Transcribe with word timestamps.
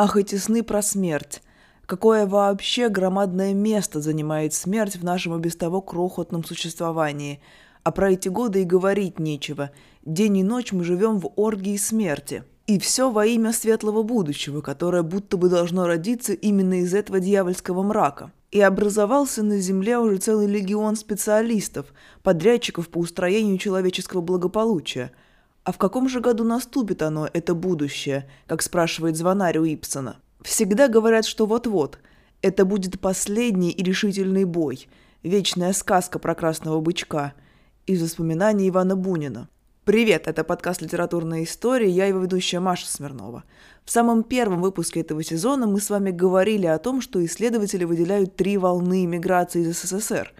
Ах, 0.00 0.16
эти 0.16 0.36
сны 0.36 0.62
про 0.62 0.80
смерть! 0.80 1.42
Какое 1.84 2.24
вообще 2.24 2.88
громадное 2.88 3.52
место 3.52 4.00
занимает 4.00 4.54
смерть 4.54 4.94
в 4.94 5.02
нашем 5.02 5.34
и 5.34 5.40
без 5.40 5.56
того 5.56 5.80
крохотном 5.80 6.44
существовании. 6.44 7.40
А 7.82 7.90
про 7.90 8.12
эти 8.12 8.28
годы 8.28 8.62
и 8.62 8.64
говорить 8.64 9.18
нечего. 9.18 9.72
День 10.04 10.36
и 10.36 10.44
ночь 10.44 10.70
мы 10.70 10.84
живем 10.84 11.18
в 11.18 11.32
оргии 11.34 11.76
смерти. 11.76 12.44
И 12.68 12.78
все 12.78 13.10
во 13.10 13.26
имя 13.26 13.52
светлого 13.52 14.04
будущего, 14.04 14.60
которое 14.60 15.02
будто 15.02 15.36
бы 15.36 15.48
должно 15.48 15.88
родиться 15.88 16.32
именно 16.32 16.74
из 16.82 16.94
этого 16.94 17.18
дьявольского 17.18 17.82
мрака. 17.82 18.30
И 18.52 18.60
образовался 18.60 19.42
на 19.42 19.58
Земле 19.58 19.98
уже 19.98 20.18
целый 20.18 20.46
легион 20.46 20.94
специалистов, 20.94 21.86
подрядчиков 22.22 22.88
по 22.88 22.98
устроению 22.98 23.58
человеческого 23.58 24.20
благополучия. 24.20 25.10
А 25.68 25.72
в 25.72 25.76
каком 25.76 26.08
же 26.08 26.20
году 26.20 26.44
наступит 26.44 27.02
оно, 27.02 27.28
это 27.30 27.52
будущее, 27.52 28.26
как 28.46 28.62
спрашивает 28.62 29.18
звонарь 29.18 29.58
у 29.58 29.66
Ипсона? 29.66 30.16
Всегда 30.40 30.88
говорят, 30.88 31.26
что 31.26 31.44
вот-вот. 31.44 31.98
Это 32.40 32.64
будет 32.64 32.98
последний 32.98 33.70
и 33.70 33.82
решительный 33.82 34.44
бой. 34.44 34.88
Вечная 35.22 35.74
сказка 35.74 36.18
про 36.18 36.34
красного 36.34 36.80
бычка. 36.80 37.34
Из 37.84 38.02
воспоминаний 38.02 38.70
Ивана 38.70 38.96
Бунина. 38.96 39.50
Привет, 39.84 40.26
это 40.26 40.42
подкаст 40.42 40.80
«Литературная 40.80 41.44
история», 41.44 41.90
я 41.90 42.06
его 42.06 42.20
ведущая 42.20 42.60
Маша 42.60 42.86
Смирнова. 42.86 43.44
В 43.84 43.90
самом 43.90 44.22
первом 44.22 44.62
выпуске 44.62 45.00
этого 45.00 45.22
сезона 45.22 45.66
мы 45.66 45.82
с 45.82 45.90
вами 45.90 46.12
говорили 46.12 46.64
о 46.64 46.78
том, 46.78 47.02
что 47.02 47.22
исследователи 47.22 47.84
выделяют 47.84 48.36
три 48.36 48.56
волны 48.56 49.04
иммиграции 49.04 49.68
из 49.68 49.78
СССР. 49.78 50.32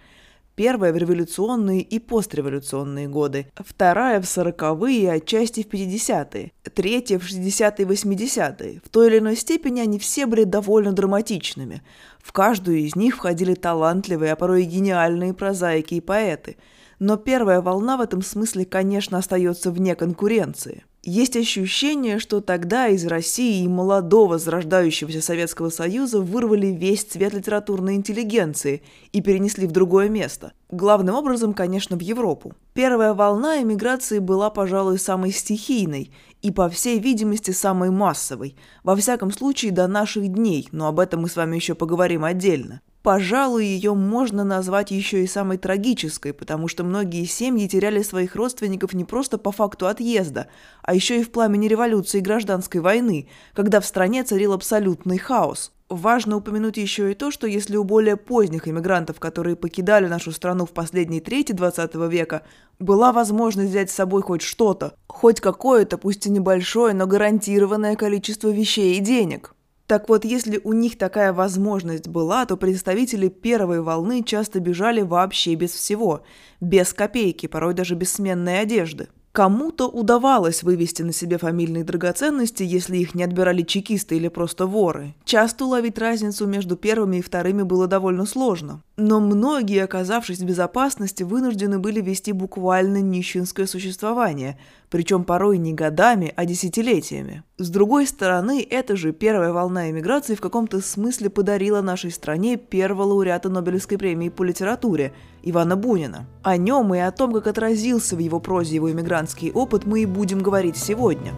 Первая 0.58 0.92
в 0.92 0.96
революционные 0.96 1.82
и 1.82 2.00
постреволюционные 2.00 3.06
годы, 3.06 3.46
вторая 3.54 4.20
в 4.20 4.26
сороковые 4.26 5.02
и 5.02 5.06
отчасти 5.06 5.62
в 5.62 5.68
50-е, 5.68 6.50
третья 6.74 7.20
в 7.20 7.22
60-е 7.22 7.86
и 7.86 7.88
80-е. 7.88 8.80
В 8.84 8.88
той 8.88 9.06
или 9.06 9.18
иной 9.20 9.36
степени 9.36 9.78
они 9.78 10.00
все 10.00 10.26
были 10.26 10.42
довольно 10.42 10.92
драматичными. 10.92 11.82
В 12.18 12.32
каждую 12.32 12.78
из 12.78 12.96
них 12.96 13.18
входили 13.18 13.54
талантливые, 13.54 14.32
а 14.32 14.36
порой 14.36 14.64
и 14.64 14.66
гениальные 14.66 15.32
прозаики 15.32 15.94
и 15.94 16.00
поэты– 16.00 16.56
но 16.98 17.16
первая 17.16 17.60
волна 17.60 17.96
в 17.96 18.00
этом 18.00 18.22
смысле, 18.22 18.64
конечно, 18.64 19.18
остается 19.18 19.70
вне 19.70 19.94
конкуренции. 19.94 20.84
Есть 21.10 21.38
ощущение, 21.38 22.18
что 22.18 22.42
тогда 22.42 22.88
из 22.88 23.06
России 23.06 23.64
и 23.64 23.66
молодого 23.66 24.36
зарождающегося 24.36 25.22
Советского 25.22 25.70
Союза 25.70 26.20
вырвали 26.20 26.66
весь 26.66 27.02
цвет 27.02 27.32
литературной 27.32 27.94
интеллигенции 27.94 28.82
и 29.12 29.22
перенесли 29.22 29.66
в 29.66 29.72
другое 29.72 30.10
место. 30.10 30.52
Главным 30.70 31.14
образом, 31.14 31.54
конечно, 31.54 31.96
в 31.96 32.00
Европу. 32.00 32.52
Первая 32.74 33.14
волна 33.14 33.62
эмиграции 33.62 34.18
была, 34.18 34.50
пожалуй, 34.50 34.98
самой 34.98 35.32
стихийной 35.32 36.12
и, 36.42 36.50
по 36.50 36.68
всей 36.68 36.98
видимости, 36.98 37.52
самой 37.52 37.88
массовой. 37.88 38.54
Во 38.84 38.94
всяком 38.94 39.32
случае, 39.32 39.72
до 39.72 39.86
наших 39.86 40.28
дней, 40.28 40.68
но 40.72 40.88
об 40.88 41.00
этом 41.00 41.22
мы 41.22 41.30
с 41.30 41.36
вами 41.36 41.56
еще 41.56 41.74
поговорим 41.74 42.22
отдельно. 42.22 42.82
Пожалуй, 43.02 43.64
ее 43.64 43.94
можно 43.94 44.42
назвать 44.42 44.90
еще 44.90 45.22
и 45.22 45.28
самой 45.28 45.56
трагической, 45.56 46.32
потому 46.32 46.66
что 46.66 46.82
многие 46.82 47.24
семьи 47.26 47.68
теряли 47.68 48.02
своих 48.02 48.34
родственников 48.34 48.92
не 48.92 49.04
просто 49.04 49.38
по 49.38 49.52
факту 49.52 49.86
отъезда, 49.86 50.48
а 50.82 50.94
еще 50.94 51.20
и 51.20 51.22
в 51.22 51.30
пламени 51.30 51.68
революции 51.68 52.18
и 52.18 52.22
гражданской 52.22 52.80
войны, 52.80 53.28
когда 53.54 53.80
в 53.80 53.86
стране 53.86 54.24
царил 54.24 54.52
абсолютный 54.52 55.18
хаос. 55.18 55.72
Важно 55.88 56.36
упомянуть 56.36 56.76
еще 56.76 57.12
и 57.12 57.14
то, 57.14 57.30
что 57.30 57.46
если 57.46 57.76
у 57.76 57.84
более 57.84 58.16
поздних 58.16 58.68
иммигрантов, 58.68 59.20
которые 59.20 59.56
покидали 59.56 60.06
нашу 60.06 60.32
страну 60.32 60.66
в 60.66 60.72
последней 60.72 61.20
трети 61.20 61.52
20 61.52 61.94
века, 62.10 62.42
была 62.78 63.12
возможность 63.12 63.70
взять 63.70 63.90
с 63.90 63.94
собой 63.94 64.22
хоть 64.22 64.42
что-то, 64.42 64.94
хоть 65.06 65.40
какое-то, 65.40 65.96
пусть 65.96 66.26
и 66.26 66.30
небольшое, 66.30 66.94
но 66.94 67.06
гарантированное 67.06 67.96
количество 67.96 68.48
вещей 68.48 68.98
и 68.98 69.00
денег– 69.00 69.54
так 69.88 70.10
вот, 70.10 70.26
если 70.26 70.60
у 70.64 70.74
них 70.74 70.98
такая 70.98 71.32
возможность 71.32 72.08
была, 72.08 72.44
то 72.44 72.58
представители 72.58 73.28
первой 73.28 73.80
волны 73.80 74.22
часто 74.22 74.60
бежали 74.60 75.00
вообще 75.00 75.54
без 75.54 75.72
всего, 75.72 76.22
без 76.60 76.92
копейки, 76.92 77.46
порой 77.46 77.72
даже 77.72 77.94
без 77.94 78.12
сменной 78.12 78.60
одежды. 78.60 79.08
Кому-то 79.32 79.88
удавалось 79.88 80.62
вывести 80.62 81.00
на 81.00 81.14
себе 81.14 81.38
фамильные 81.38 81.84
драгоценности, 81.84 82.62
если 82.64 82.98
их 82.98 83.14
не 83.14 83.24
отбирали 83.24 83.62
чекисты 83.62 84.16
или 84.16 84.28
просто 84.28 84.66
воры. 84.66 85.14
Часто 85.24 85.64
уловить 85.64 85.96
разницу 85.96 86.46
между 86.46 86.76
первыми 86.76 87.16
и 87.16 87.22
вторыми 87.22 87.62
было 87.62 87.86
довольно 87.86 88.26
сложно. 88.26 88.82
Но 89.00 89.20
многие, 89.20 89.84
оказавшись 89.84 90.40
в 90.40 90.44
безопасности, 90.44 91.22
вынуждены 91.22 91.78
были 91.78 92.00
вести 92.00 92.32
буквально 92.32 93.00
нищенское 93.00 93.66
существование, 93.66 94.58
причем 94.90 95.22
порой 95.22 95.58
не 95.58 95.72
годами, 95.72 96.32
а 96.34 96.44
десятилетиями. 96.44 97.44
С 97.58 97.70
другой 97.70 98.08
стороны, 98.08 98.66
эта 98.68 98.96
же 98.96 99.12
первая 99.12 99.52
волна 99.52 99.88
эмиграции 99.88 100.34
в 100.34 100.40
каком-то 100.40 100.80
смысле 100.80 101.30
подарила 101.30 101.80
нашей 101.80 102.10
стране 102.10 102.56
первого 102.56 103.04
лауреата 103.04 103.48
Нобелевской 103.48 103.98
премии 103.98 104.30
по 104.30 104.42
литературе 104.42 105.12
Ивана 105.44 105.76
Бунина. 105.76 106.26
О 106.42 106.56
нем 106.56 106.92
и 106.92 106.98
о 106.98 107.12
том, 107.12 107.32
как 107.32 107.46
отразился 107.46 108.16
в 108.16 108.18
его 108.18 108.40
прозе 108.40 108.74
его 108.74 108.90
эмигрантский 108.90 109.52
опыт, 109.52 109.86
мы 109.86 110.02
и 110.02 110.06
будем 110.06 110.40
говорить 110.40 110.76
сегодня. 110.76 111.34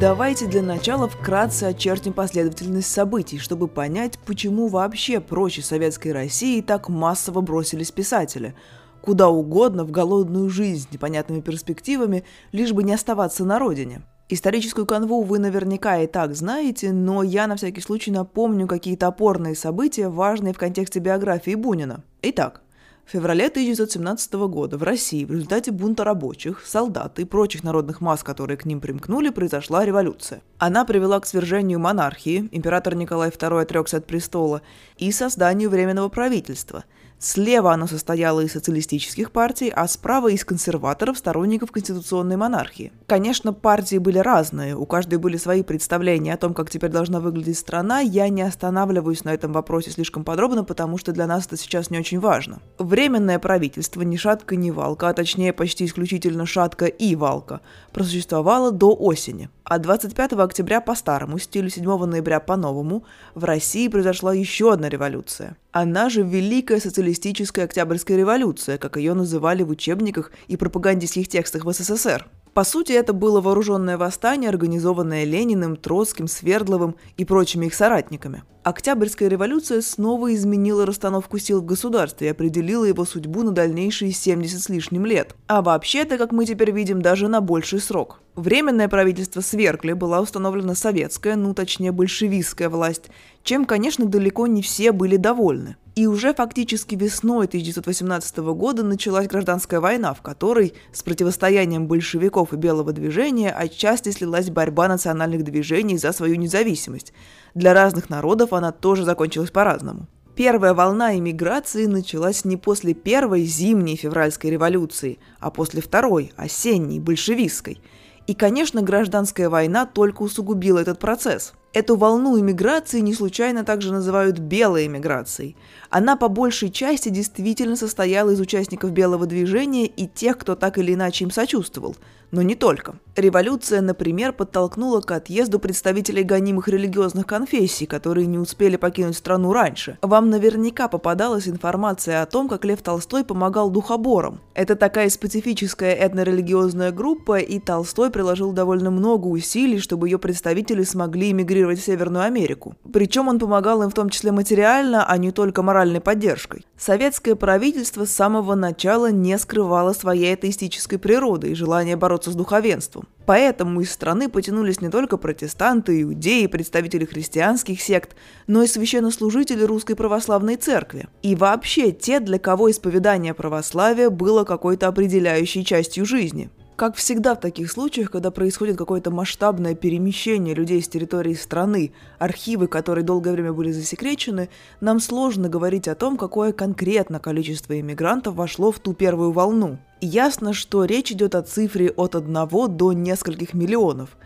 Давайте 0.00 0.46
для 0.46 0.62
начала 0.62 1.06
вкратце 1.08 1.64
очертим 1.64 2.14
последовательность 2.14 2.90
событий, 2.90 3.36
чтобы 3.36 3.68
понять, 3.68 4.18
почему 4.24 4.68
вообще 4.68 5.20
прочей 5.20 5.60
советской 5.60 6.12
России 6.12 6.62
так 6.62 6.88
массово 6.88 7.42
бросились 7.42 7.90
писатели. 7.90 8.54
Куда 9.02 9.28
угодно, 9.28 9.84
в 9.84 9.90
голодную 9.90 10.48
жизнь 10.48 10.88
с 10.88 10.92
непонятными 10.94 11.42
перспективами, 11.42 12.24
лишь 12.50 12.72
бы 12.72 12.82
не 12.82 12.94
оставаться 12.94 13.44
на 13.44 13.58
родине. 13.58 14.00
Историческую 14.30 14.86
канву 14.86 15.22
вы 15.22 15.38
наверняка 15.38 15.98
и 15.98 16.06
так 16.06 16.34
знаете, 16.34 16.92
но 16.92 17.22
я 17.22 17.46
на 17.46 17.56
всякий 17.56 17.82
случай 17.82 18.10
напомню 18.10 18.66
какие-то 18.66 19.06
опорные 19.06 19.54
события, 19.54 20.08
важные 20.08 20.54
в 20.54 20.58
контексте 20.58 21.00
биографии 21.00 21.56
Бунина. 21.56 22.04
Итак, 22.22 22.62
феврале 23.10 23.46
1917 23.46 24.32
года 24.34 24.78
в 24.78 24.82
России 24.82 25.24
в 25.24 25.32
результате 25.32 25.72
бунта 25.72 26.04
рабочих, 26.04 26.64
солдат 26.64 27.18
и 27.18 27.24
прочих 27.24 27.64
народных 27.64 28.00
масс, 28.00 28.22
которые 28.22 28.56
к 28.56 28.64
ним 28.64 28.80
примкнули, 28.80 29.30
произошла 29.30 29.84
революция. 29.84 30.42
Она 30.58 30.84
привела 30.84 31.18
к 31.18 31.26
свержению 31.26 31.80
монархии, 31.80 32.48
император 32.52 32.94
Николай 32.94 33.30
II 33.30 33.62
отрекся 33.62 33.96
от 33.96 34.06
престола, 34.06 34.62
и 34.96 35.10
созданию 35.10 35.70
Временного 35.70 36.08
правительства– 36.08 36.84
Слева 37.22 37.74
оно 37.74 37.86
состояло 37.86 38.40
из 38.40 38.52
социалистических 38.52 39.30
партий, 39.30 39.68
а 39.68 39.86
справа 39.88 40.28
из 40.28 40.42
консерваторов, 40.42 41.18
сторонников 41.18 41.70
конституционной 41.70 42.38
монархии. 42.38 42.94
Конечно, 43.06 43.52
партии 43.52 43.98
были 43.98 44.16
разные, 44.16 44.74
у 44.74 44.86
каждой 44.86 45.18
были 45.18 45.36
свои 45.36 45.62
представления 45.62 46.32
о 46.32 46.38
том, 46.38 46.54
как 46.54 46.70
теперь 46.70 46.88
должна 46.88 47.20
выглядеть 47.20 47.58
страна. 47.58 48.00
Я 48.00 48.30
не 48.30 48.40
останавливаюсь 48.40 49.24
на 49.24 49.34
этом 49.34 49.52
вопросе 49.52 49.90
слишком 49.90 50.24
подробно, 50.24 50.64
потому 50.64 50.96
что 50.96 51.12
для 51.12 51.26
нас 51.26 51.44
это 51.44 51.58
сейчас 51.58 51.90
не 51.90 51.98
очень 51.98 52.20
важно. 52.20 52.60
Временное 52.78 53.38
правительство 53.38 54.00
ни 54.00 54.16
шатка, 54.16 54.56
ни 54.56 54.70
валка, 54.70 55.10
а 55.10 55.12
точнее 55.12 55.52
почти 55.52 55.84
исключительно 55.84 56.46
шатка 56.46 56.86
и 56.86 57.14
валка, 57.16 57.60
просуществовало 57.92 58.72
до 58.72 58.94
осени. 58.94 59.50
А 59.64 59.78
25 59.78 60.32
октября 60.32 60.80
по 60.80 60.94
старому 60.94 61.38
стилю, 61.38 61.68
7 61.68 61.84
ноября 61.84 62.40
по 62.40 62.56
новому, 62.56 63.04
в 63.34 63.44
России 63.44 63.88
произошла 63.88 64.32
еще 64.32 64.72
одна 64.72 64.88
революция. 64.88 65.58
Она 65.72 66.10
же 66.10 66.22
Великая 66.22 66.80
социалистическая 66.80 67.62
Октябрьская 67.62 68.16
революция, 68.16 68.76
как 68.76 68.96
ее 68.96 69.14
называли 69.14 69.62
в 69.62 69.70
учебниках 69.70 70.32
и 70.48 70.56
пропагандистских 70.56 71.28
текстах 71.28 71.64
в 71.64 71.72
СССР. 71.72 72.26
По 72.54 72.64
сути, 72.64 72.90
это 72.92 73.12
было 73.12 73.40
вооруженное 73.40 73.96
восстание, 73.96 74.48
организованное 74.48 75.24
Лениным, 75.24 75.76
Троцким, 75.76 76.26
Свердловым 76.26 76.96
и 77.16 77.24
прочими 77.24 77.66
их 77.66 77.74
соратниками. 77.74 78.42
Октябрьская 78.64 79.28
революция 79.28 79.80
снова 79.80 80.34
изменила 80.34 80.84
расстановку 80.84 81.38
сил 81.38 81.62
в 81.62 81.64
государстве 81.64 82.26
и 82.26 82.30
определила 82.30 82.84
его 82.84 83.04
судьбу 83.04 83.42
на 83.42 83.52
дальнейшие 83.52 84.12
70 84.12 84.60
с 84.60 84.68
лишним 84.68 85.06
лет. 85.06 85.34
А 85.46 85.62
вообще-то, 85.62 86.18
как 86.18 86.32
мы 86.32 86.44
теперь 86.44 86.72
видим, 86.72 87.00
даже 87.00 87.28
на 87.28 87.40
больший 87.40 87.80
срок. 87.80 88.20
Временное 88.34 88.88
правительство 88.88 89.40
свергли, 89.40 89.92
была 89.92 90.20
установлена 90.20 90.74
советская, 90.74 91.36
ну 91.36 91.54
точнее 91.54 91.92
большевистская 91.92 92.68
власть, 92.68 93.10
чем, 93.42 93.64
конечно, 93.64 94.06
далеко 94.06 94.46
не 94.46 94.62
все 94.62 94.92
были 94.92 95.16
довольны. 95.16 95.76
И 95.96 96.06
уже 96.06 96.32
фактически 96.32 96.94
весной 96.94 97.46
1918 97.46 98.38
года 98.38 98.82
началась 98.84 99.26
гражданская 99.26 99.80
война, 99.80 100.14
в 100.14 100.22
которой 100.22 100.74
с 100.92 101.02
противостоянием 101.02 101.88
большевиков 101.88 102.52
и 102.52 102.56
белого 102.56 102.92
движения 102.92 103.50
отчасти 103.50 104.10
слилась 104.10 104.50
борьба 104.50 104.88
национальных 104.88 105.42
движений 105.42 105.98
за 105.98 106.12
свою 106.12 106.36
независимость. 106.36 107.12
Для 107.54 107.74
разных 107.74 108.08
народов 108.08 108.52
она 108.52 108.72
тоже 108.72 109.04
закончилась 109.04 109.50
по-разному. 109.50 110.06
Первая 110.36 110.74
волна 110.74 111.18
иммиграции 111.18 111.86
началась 111.86 112.44
не 112.44 112.56
после 112.56 112.94
первой 112.94 113.42
зимней 113.44 113.96
февральской 113.96 114.50
революции, 114.50 115.18
а 115.38 115.50
после 115.50 115.82
второй, 115.82 116.32
осенней, 116.36 117.00
большевистской– 117.00 117.82
и, 118.30 118.34
конечно, 118.34 118.80
гражданская 118.80 119.48
война 119.48 119.86
только 119.86 120.22
усугубила 120.22 120.78
этот 120.78 121.00
процесс. 121.00 121.52
Эту 121.72 121.96
волну 121.96 122.38
иммиграции 122.38 123.00
не 123.00 123.12
случайно 123.12 123.64
также 123.64 123.92
называют 123.92 124.38
белой 124.38 124.86
иммиграцией. 124.86 125.56
Она 125.88 126.14
по 126.14 126.28
большей 126.28 126.70
части 126.70 127.08
действительно 127.08 127.74
состояла 127.74 128.30
из 128.30 128.38
участников 128.38 128.92
белого 128.92 129.26
движения 129.26 129.86
и 129.86 130.06
тех, 130.06 130.38
кто 130.38 130.54
так 130.54 130.78
или 130.78 130.94
иначе 130.94 131.24
им 131.24 131.32
сочувствовал– 131.32 131.96
но 132.30 132.42
не 132.42 132.54
только. 132.54 132.94
Революция, 133.16 133.80
например, 133.80 134.32
подтолкнула 134.32 135.00
к 135.00 135.10
отъезду 135.10 135.58
представителей 135.58 136.22
гонимых 136.22 136.68
религиозных 136.68 137.26
конфессий, 137.26 137.86
которые 137.86 138.26
не 138.26 138.38
успели 138.38 138.76
покинуть 138.76 139.16
страну 139.16 139.52
раньше. 139.52 139.98
Вам 140.00 140.30
наверняка 140.30 140.88
попадалась 140.88 141.48
информация 141.48 142.22
о 142.22 142.26
том, 142.26 142.48
как 142.48 142.64
Лев 142.64 142.82
Толстой 142.82 143.24
помогал 143.24 143.70
духоборам. 143.70 144.40
Это 144.54 144.76
такая 144.76 145.10
специфическая 145.10 145.94
этнорелигиозная 145.94 146.92
группа, 146.92 147.38
и 147.38 147.58
Толстой 147.58 148.10
приложил 148.10 148.52
довольно 148.52 148.90
много 148.90 149.26
усилий, 149.26 149.80
чтобы 149.80 150.08
ее 150.08 150.18
представители 150.18 150.84
смогли 150.84 151.32
эмигрировать 151.32 151.80
в 151.80 151.84
Северную 151.84 152.24
Америку. 152.24 152.76
Причем 152.92 153.28
он 153.28 153.38
помогал 153.38 153.82
им 153.82 153.90
в 153.90 153.94
том 153.94 154.08
числе 154.08 154.30
материально, 154.32 155.04
а 155.04 155.18
не 155.18 155.32
только 155.32 155.62
моральной 155.62 156.00
поддержкой. 156.00 156.64
Советское 156.78 157.34
правительство 157.34 158.06
с 158.06 158.12
самого 158.12 158.54
начала 158.54 159.10
не 159.10 159.36
скрывало 159.36 159.92
своей 159.92 160.32
атеистической 160.32 160.98
природы 160.98 161.50
и 161.50 161.54
желания 161.54 161.96
бороться 161.96 162.19
бороться 162.20 162.30
с 162.30 162.34
духовенством. 162.34 163.08
Поэтому 163.26 163.80
из 163.80 163.90
страны 163.92 164.28
потянулись 164.28 164.80
не 164.80 164.90
только 164.90 165.16
протестанты, 165.16 166.02
иудеи, 166.02 166.46
представители 166.46 167.04
христианских 167.04 167.80
сект, 167.80 168.16
но 168.46 168.62
и 168.62 168.66
священнослужители 168.66 169.64
Русской 169.64 169.94
Православной 169.94 170.56
Церкви. 170.56 171.06
И 171.22 171.34
вообще 171.34 171.92
те, 171.92 172.20
для 172.20 172.38
кого 172.38 172.70
исповедание 172.70 173.34
православия 173.34 174.10
было 174.10 174.44
какой-то 174.44 174.88
определяющей 174.88 175.64
частью 175.64 176.04
жизни. 176.04 176.50
Как 176.80 176.96
всегда 176.96 177.34
в 177.34 177.40
таких 177.40 177.70
случаях, 177.70 178.10
когда 178.10 178.30
происходит 178.30 178.78
какое-то 178.78 179.10
масштабное 179.10 179.74
перемещение 179.74 180.54
людей 180.54 180.80
с 180.80 180.88
территории 180.88 181.34
страны, 181.34 181.92
архивы, 182.18 182.68
которые 182.68 183.04
долгое 183.04 183.32
время 183.32 183.52
были 183.52 183.70
засекречены, 183.70 184.48
нам 184.80 184.98
сложно 184.98 185.50
говорить 185.50 185.88
о 185.88 185.94
том, 185.94 186.16
какое 186.16 186.54
конкретно 186.54 187.20
количество 187.20 187.78
иммигрантов 187.78 188.34
вошло 188.34 188.72
в 188.72 188.78
ту 188.78 188.94
первую 188.94 189.32
волну. 189.32 189.76
ясно, 190.00 190.54
что 190.54 190.86
речь 190.86 191.12
идет 191.12 191.34
о 191.34 191.42
цифре 191.42 191.90
от 191.90 192.14
одного 192.14 192.66
до 192.66 192.94
нескольких 192.94 193.52
миллионов. 193.52 194.16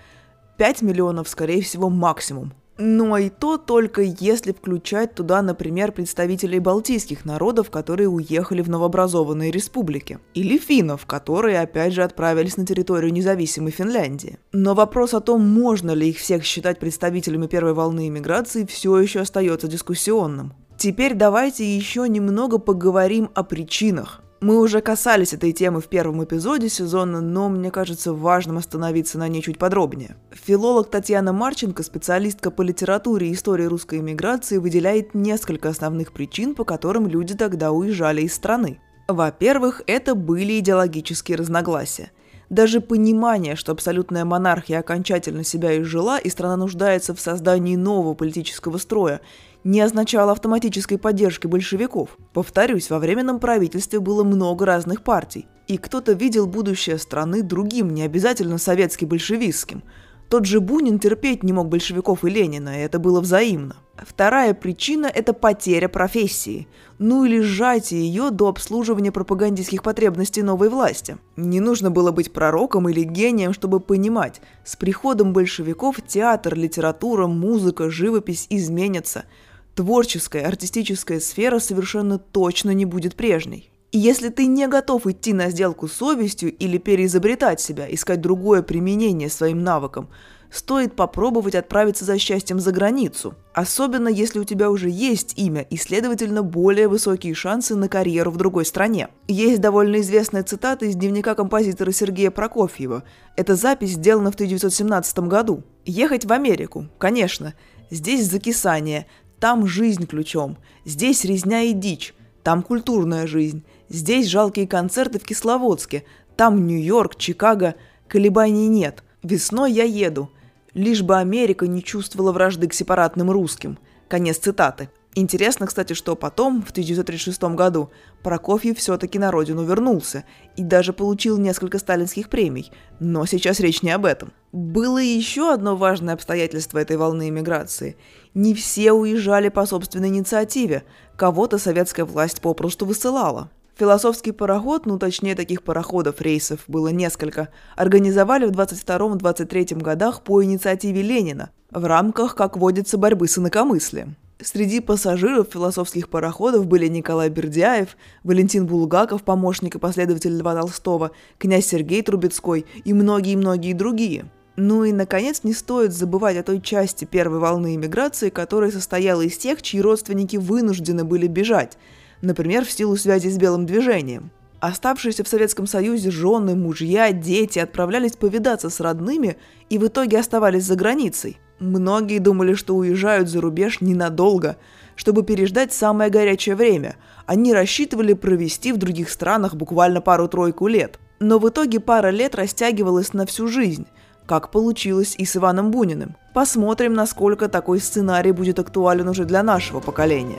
5 0.56 0.82
миллионов, 0.82 1.28
скорее 1.28 1.60
всего, 1.60 1.90
максимум. 1.90 2.52
Но 2.76 3.16
и 3.18 3.30
то 3.30 3.56
только 3.56 4.02
если 4.02 4.52
включать 4.52 5.14
туда, 5.14 5.42
например, 5.42 5.92
представителей 5.92 6.58
балтийских 6.58 7.24
народов, 7.24 7.70
которые 7.70 8.08
уехали 8.08 8.62
в 8.62 8.68
новообразованные 8.68 9.52
республики. 9.52 10.18
Или 10.34 10.58
финнов, 10.58 11.06
которые 11.06 11.60
опять 11.60 11.92
же 11.92 12.02
отправились 12.02 12.56
на 12.56 12.66
территорию 12.66 13.12
независимой 13.12 13.70
Финляндии. 13.70 14.38
Но 14.52 14.74
вопрос 14.74 15.14
о 15.14 15.20
том, 15.20 15.46
можно 15.46 15.92
ли 15.92 16.10
их 16.10 16.18
всех 16.18 16.44
считать 16.44 16.80
представителями 16.80 17.46
первой 17.46 17.74
волны 17.74 18.08
иммиграции, 18.08 18.66
все 18.66 18.98
еще 18.98 19.20
остается 19.20 19.68
дискуссионным. 19.68 20.54
Теперь 20.76 21.14
давайте 21.14 21.76
еще 21.76 22.08
немного 22.08 22.58
поговорим 22.58 23.30
о 23.34 23.44
причинах. 23.44 24.23
Мы 24.44 24.60
уже 24.60 24.82
касались 24.82 25.32
этой 25.32 25.52
темы 25.52 25.80
в 25.80 25.88
первом 25.88 26.22
эпизоде 26.22 26.68
сезона, 26.68 27.22
но 27.22 27.48
мне 27.48 27.70
кажется 27.70 28.12
важным 28.12 28.58
остановиться 28.58 29.18
на 29.18 29.26
ней 29.26 29.40
чуть 29.40 29.56
подробнее. 29.56 30.16
Филолог 30.32 30.90
Татьяна 30.90 31.32
Марченко, 31.32 31.82
специалистка 31.82 32.50
по 32.50 32.60
литературе 32.60 33.30
и 33.30 33.32
истории 33.32 33.64
русской 33.64 34.00
эмиграции, 34.00 34.58
выделяет 34.58 35.14
несколько 35.14 35.70
основных 35.70 36.12
причин, 36.12 36.54
по 36.54 36.64
которым 36.64 37.08
люди 37.08 37.34
тогда 37.34 37.72
уезжали 37.72 38.20
из 38.20 38.34
страны. 38.34 38.80
Во-первых, 39.08 39.80
это 39.86 40.14
были 40.14 40.58
идеологические 40.58 41.38
разногласия– 41.38 42.10
даже 42.50 42.80
понимание, 42.80 43.56
что 43.56 43.72
абсолютная 43.72 44.24
монархия 44.24 44.78
окончательно 44.78 45.44
себя 45.44 45.80
изжила 45.80 46.18
и 46.18 46.28
страна 46.28 46.56
нуждается 46.56 47.14
в 47.14 47.20
создании 47.20 47.74
нового 47.74 48.14
политического 48.14 48.78
строя, 48.78 49.20
не 49.64 49.80
означало 49.80 50.32
автоматической 50.32 50.98
поддержки 50.98 51.46
большевиков. 51.46 52.18
Повторюсь, 52.32 52.90
во 52.90 52.98
временном 52.98 53.40
правительстве 53.40 53.98
было 53.98 54.22
много 54.22 54.66
разных 54.66 55.02
партий, 55.02 55.48
и 55.66 55.78
кто-то 55.78 56.12
видел 56.12 56.46
будущее 56.46 56.98
страны 56.98 57.42
другим, 57.42 57.90
не 57.90 58.02
обязательно 58.02 58.58
советски-большевистским. 58.58 59.82
Тот 60.28 60.46
же 60.46 60.60
Бунин 60.60 60.98
терпеть 60.98 61.42
не 61.42 61.52
мог 61.52 61.68
большевиков 61.68 62.24
и 62.24 62.30
Ленина, 62.30 62.78
и 62.78 62.82
это 62.82 62.98
было 62.98 63.20
взаимно. 63.20 63.76
Вторая 63.96 64.52
причина– 64.52 65.06
это 65.14 65.32
потеря 65.32 65.88
профессии, 65.88 66.66
ну 66.98 67.24
или 67.24 67.40
сжатие 67.40 68.00
ее 68.00 68.30
до 68.30 68.48
обслуживания 68.48 69.12
пропагандистских 69.12 69.82
потребностей 69.82 70.42
новой 70.42 70.68
власти. 70.70 71.18
Не 71.36 71.60
нужно 71.60 71.90
было 71.90 72.10
быть 72.10 72.32
пророком 72.32 72.88
или 72.88 73.02
гением, 73.02 73.52
чтобы 73.52 73.80
понимать, 73.80 74.40
с 74.64 74.76
приходом 74.76 75.32
большевиков 75.32 75.96
театр, 76.04 76.56
литература, 76.56 77.26
музыка, 77.26 77.88
живопись 77.88 78.46
изменятся– 78.50 79.24
творческая, 79.74 80.46
артистическая 80.46 81.20
сфера 81.20 81.58
совершенно 81.58 82.18
точно 82.18 82.70
не 82.70 82.84
будет 82.84 83.14
прежней. 83.14 83.70
И 83.92 83.98
если 83.98 84.28
ты 84.28 84.46
не 84.46 84.66
готов 84.66 85.06
идти 85.06 85.32
на 85.32 85.50
сделку 85.50 85.86
с 85.86 85.92
совестью 85.92 86.52
или 86.52 86.78
переизобретать 86.78 87.60
себя, 87.60 87.86
искать 87.88 88.20
другое 88.20 88.62
применение 88.62 89.30
своим 89.30 89.62
навыкам, 89.62 90.08
стоит 90.50 90.94
попробовать 90.94 91.54
отправиться 91.54 92.04
за 92.04 92.18
счастьем 92.18 92.60
за 92.60 92.72
границу, 92.72 93.34
особенно 93.52 94.08
если 94.08 94.38
у 94.38 94.44
тебя 94.44 94.70
уже 94.70 94.88
есть 94.88 95.34
имя 95.36 95.62
и, 95.62 95.76
следовательно, 95.76 96.42
более 96.42 96.88
высокие 96.88 97.34
шансы 97.34 97.74
на 97.74 97.88
карьеру 97.88 98.30
в 98.30 98.36
другой 98.36 98.64
стране. 98.64 99.08
Есть 99.26 99.60
довольно 99.60 100.00
известная 100.00 100.44
цитата 100.44 100.86
из 100.86 100.94
дневника 100.94 101.34
композитора 101.34 101.92
Сергея 101.92 102.30
Прокофьева. 102.30 103.02
Эта 103.36 103.56
запись 103.56 103.92
сделана 103.92 104.30
в 104.30 104.34
1917 104.34 105.18
году. 105.20 105.62
«Ехать 105.84 106.24
в 106.24 106.32
Америку, 106.32 106.86
конечно. 106.98 107.54
Здесь 107.90 108.28
закисание, 108.28 109.06
там 109.44 109.66
жизнь 109.66 110.06
ключом, 110.06 110.56
здесь 110.86 111.22
резня 111.22 111.60
и 111.64 111.74
дичь, 111.74 112.14
там 112.42 112.62
культурная 112.62 113.26
жизнь, 113.26 113.62
здесь 113.90 114.26
жалкие 114.26 114.66
концерты 114.66 115.18
в 115.18 115.24
Кисловодске, 115.24 116.04
там 116.34 116.66
Нью-Йорк, 116.66 117.16
Чикаго, 117.16 117.74
колебаний 118.08 118.68
нет. 118.68 119.04
Весной 119.22 119.70
я 119.70 119.84
еду. 119.84 120.30
Лишь 120.72 121.02
бы 121.02 121.18
Америка 121.18 121.66
не 121.66 121.84
чувствовала 121.84 122.32
вражды 122.32 122.68
к 122.68 122.72
сепаратным 122.72 123.30
русским. 123.30 123.76
Конец 124.08 124.38
цитаты. 124.38 124.88
Интересно, 125.16 125.66
кстати, 125.66 125.92
что 125.92 126.16
потом, 126.16 126.62
в 126.62 126.70
1936 126.70 127.42
году, 127.54 127.90
Прокофьев 128.22 128.78
все-таки 128.78 129.18
на 129.18 129.30
родину 129.30 129.62
вернулся 129.62 130.24
и 130.56 130.64
даже 130.64 130.92
получил 130.92 131.38
несколько 131.38 131.78
сталинских 131.78 132.28
премий. 132.28 132.72
Но 132.98 133.24
сейчас 133.26 133.60
речь 133.60 133.82
не 133.82 133.90
об 133.90 134.06
этом. 134.06 134.32
Было 134.50 134.98
еще 134.98 135.52
одно 135.52 135.76
важное 135.76 136.14
обстоятельство 136.14 136.78
этой 136.78 136.96
волны 136.96 137.28
иммиграции. 137.28 137.96
Не 138.34 138.52
все 138.52 138.92
уезжали 138.92 139.48
по 139.48 139.64
собственной 139.64 140.08
инициативе. 140.08 140.82
Кого-то 141.16 141.58
советская 141.58 142.04
власть 142.04 142.40
попросту 142.40 142.84
высылала. 142.84 143.48
Философский 143.76 144.32
пароход, 144.32 144.86
ну 144.86 144.98
точнее 144.98 145.34
таких 145.34 145.62
пароходов, 145.62 146.20
рейсов 146.20 146.60
было 146.68 146.88
несколько, 146.88 147.48
организовали 147.76 148.46
в 148.46 148.50
22-23 148.50 149.80
годах 149.80 150.22
по 150.22 150.42
инициативе 150.44 151.02
Ленина 151.02 151.50
в 151.70 151.84
рамках, 151.84 152.36
как 152.36 152.56
водится, 152.56 152.98
борьбы 152.98 153.26
с 153.26 153.38
инакомыслием. 153.38 154.16
Среди 154.40 154.80
пассажиров 154.80 155.48
философских 155.52 156.08
пароходов 156.08 156.66
были 156.66 156.86
Николай 156.86 157.30
Бердяев, 157.30 157.96
Валентин 158.24 158.66
Булгаков, 158.66 159.22
помощник 159.22 159.76
и 159.76 159.78
последователь 159.78 160.36
Льва 160.36 160.54
Толстого, 160.54 161.12
князь 161.38 161.66
Сергей 161.66 162.02
Трубецкой 162.02 162.66
и 162.84 162.92
многие-многие 162.92 163.72
другие. 163.74 164.26
Ну 164.56 164.84
и, 164.84 164.92
наконец, 164.92 165.40
не 165.42 165.52
стоит 165.52 165.92
забывать 165.92 166.36
о 166.36 166.44
той 166.44 166.60
части 166.60 167.04
первой 167.04 167.40
волны 167.40 167.74
иммиграции, 167.74 168.30
которая 168.30 168.70
состояла 168.70 169.22
из 169.22 169.36
тех, 169.36 169.60
чьи 169.62 169.80
родственники 169.80 170.36
вынуждены 170.36 171.04
были 171.04 171.26
бежать, 171.26 171.76
например, 172.22 172.64
в 172.64 172.70
силу 172.70 172.96
связи 172.96 173.28
с 173.28 173.36
белым 173.36 173.66
движением. 173.66 174.30
Оставшиеся 174.60 175.24
в 175.24 175.28
Советском 175.28 175.66
Союзе 175.66 176.10
жены, 176.10 176.54
мужья, 176.54 177.12
дети 177.12 177.58
отправлялись 177.58 178.16
повидаться 178.16 178.70
с 178.70 178.80
родными 178.80 179.36
и 179.68 179.76
в 179.76 179.88
итоге 179.88 180.18
оставались 180.18 180.64
за 180.64 180.76
границей. 180.76 181.38
Многие 181.58 182.18
думали, 182.18 182.54
что 182.54 182.74
уезжают 182.74 183.28
за 183.28 183.40
рубеж 183.40 183.80
ненадолго, 183.80 184.56
чтобы 184.96 185.22
переждать 185.22 185.72
самое 185.72 186.10
горячее 186.10 186.54
время. 186.54 186.96
Они 187.26 187.52
рассчитывали 187.52 188.14
провести 188.14 188.72
в 188.72 188.78
других 188.78 189.10
странах 189.10 189.54
буквально 189.54 190.00
пару-тройку 190.00 190.66
лет. 190.66 190.98
Но 191.20 191.38
в 191.38 191.48
итоге 191.48 191.80
пара 191.80 192.08
лет 192.08 192.34
растягивалась 192.34 193.12
на 193.12 193.26
всю 193.26 193.48
жизнь, 193.48 193.86
как 194.26 194.50
получилось 194.50 195.14
и 195.18 195.24
с 195.24 195.36
Иваном 195.36 195.70
Буниным. 195.70 196.16
Посмотрим, 196.32 196.94
насколько 196.94 197.48
такой 197.48 197.80
сценарий 197.80 198.32
будет 198.32 198.58
актуален 198.58 199.08
уже 199.08 199.24
для 199.24 199.42
нашего 199.42 199.80
поколения. 199.80 200.38